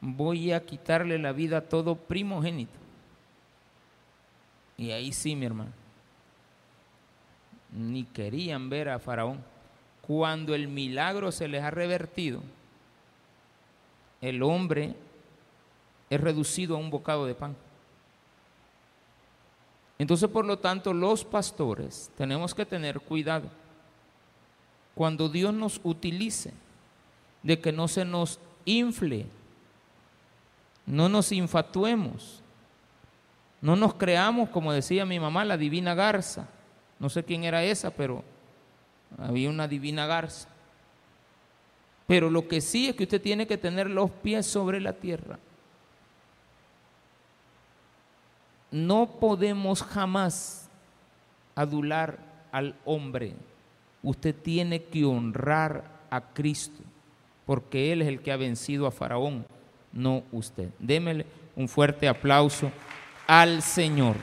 [0.00, 2.78] voy a quitarle la vida a todo primogénito.
[4.76, 5.83] Y ahí sí, mi hermano
[7.74, 9.42] ni querían ver a Faraón.
[10.06, 12.40] Cuando el milagro se les ha revertido,
[14.20, 14.94] el hombre
[16.08, 17.56] es reducido a un bocado de pan.
[19.98, 23.48] Entonces, por lo tanto, los pastores tenemos que tener cuidado
[24.94, 26.52] cuando Dios nos utilice,
[27.42, 29.26] de que no se nos infle,
[30.86, 32.40] no nos infatuemos,
[33.60, 36.48] no nos creamos, como decía mi mamá, la divina garza,
[36.98, 38.22] no sé quién era esa, pero
[39.18, 40.48] había una divina garza.
[42.06, 45.38] Pero lo que sí es que usted tiene que tener los pies sobre la tierra.
[48.70, 50.68] No podemos jamás
[51.54, 52.18] adular
[52.52, 53.34] al hombre.
[54.02, 56.82] Usted tiene que honrar a Cristo,
[57.46, 59.46] porque Él es el que ha vencido a Faraón,
[59.92, 60.70] no usted.
[60.78, 61.24] Démele
[61.56, 62.70] un fuerte aplauso
[63.26, 64.16] al Señor.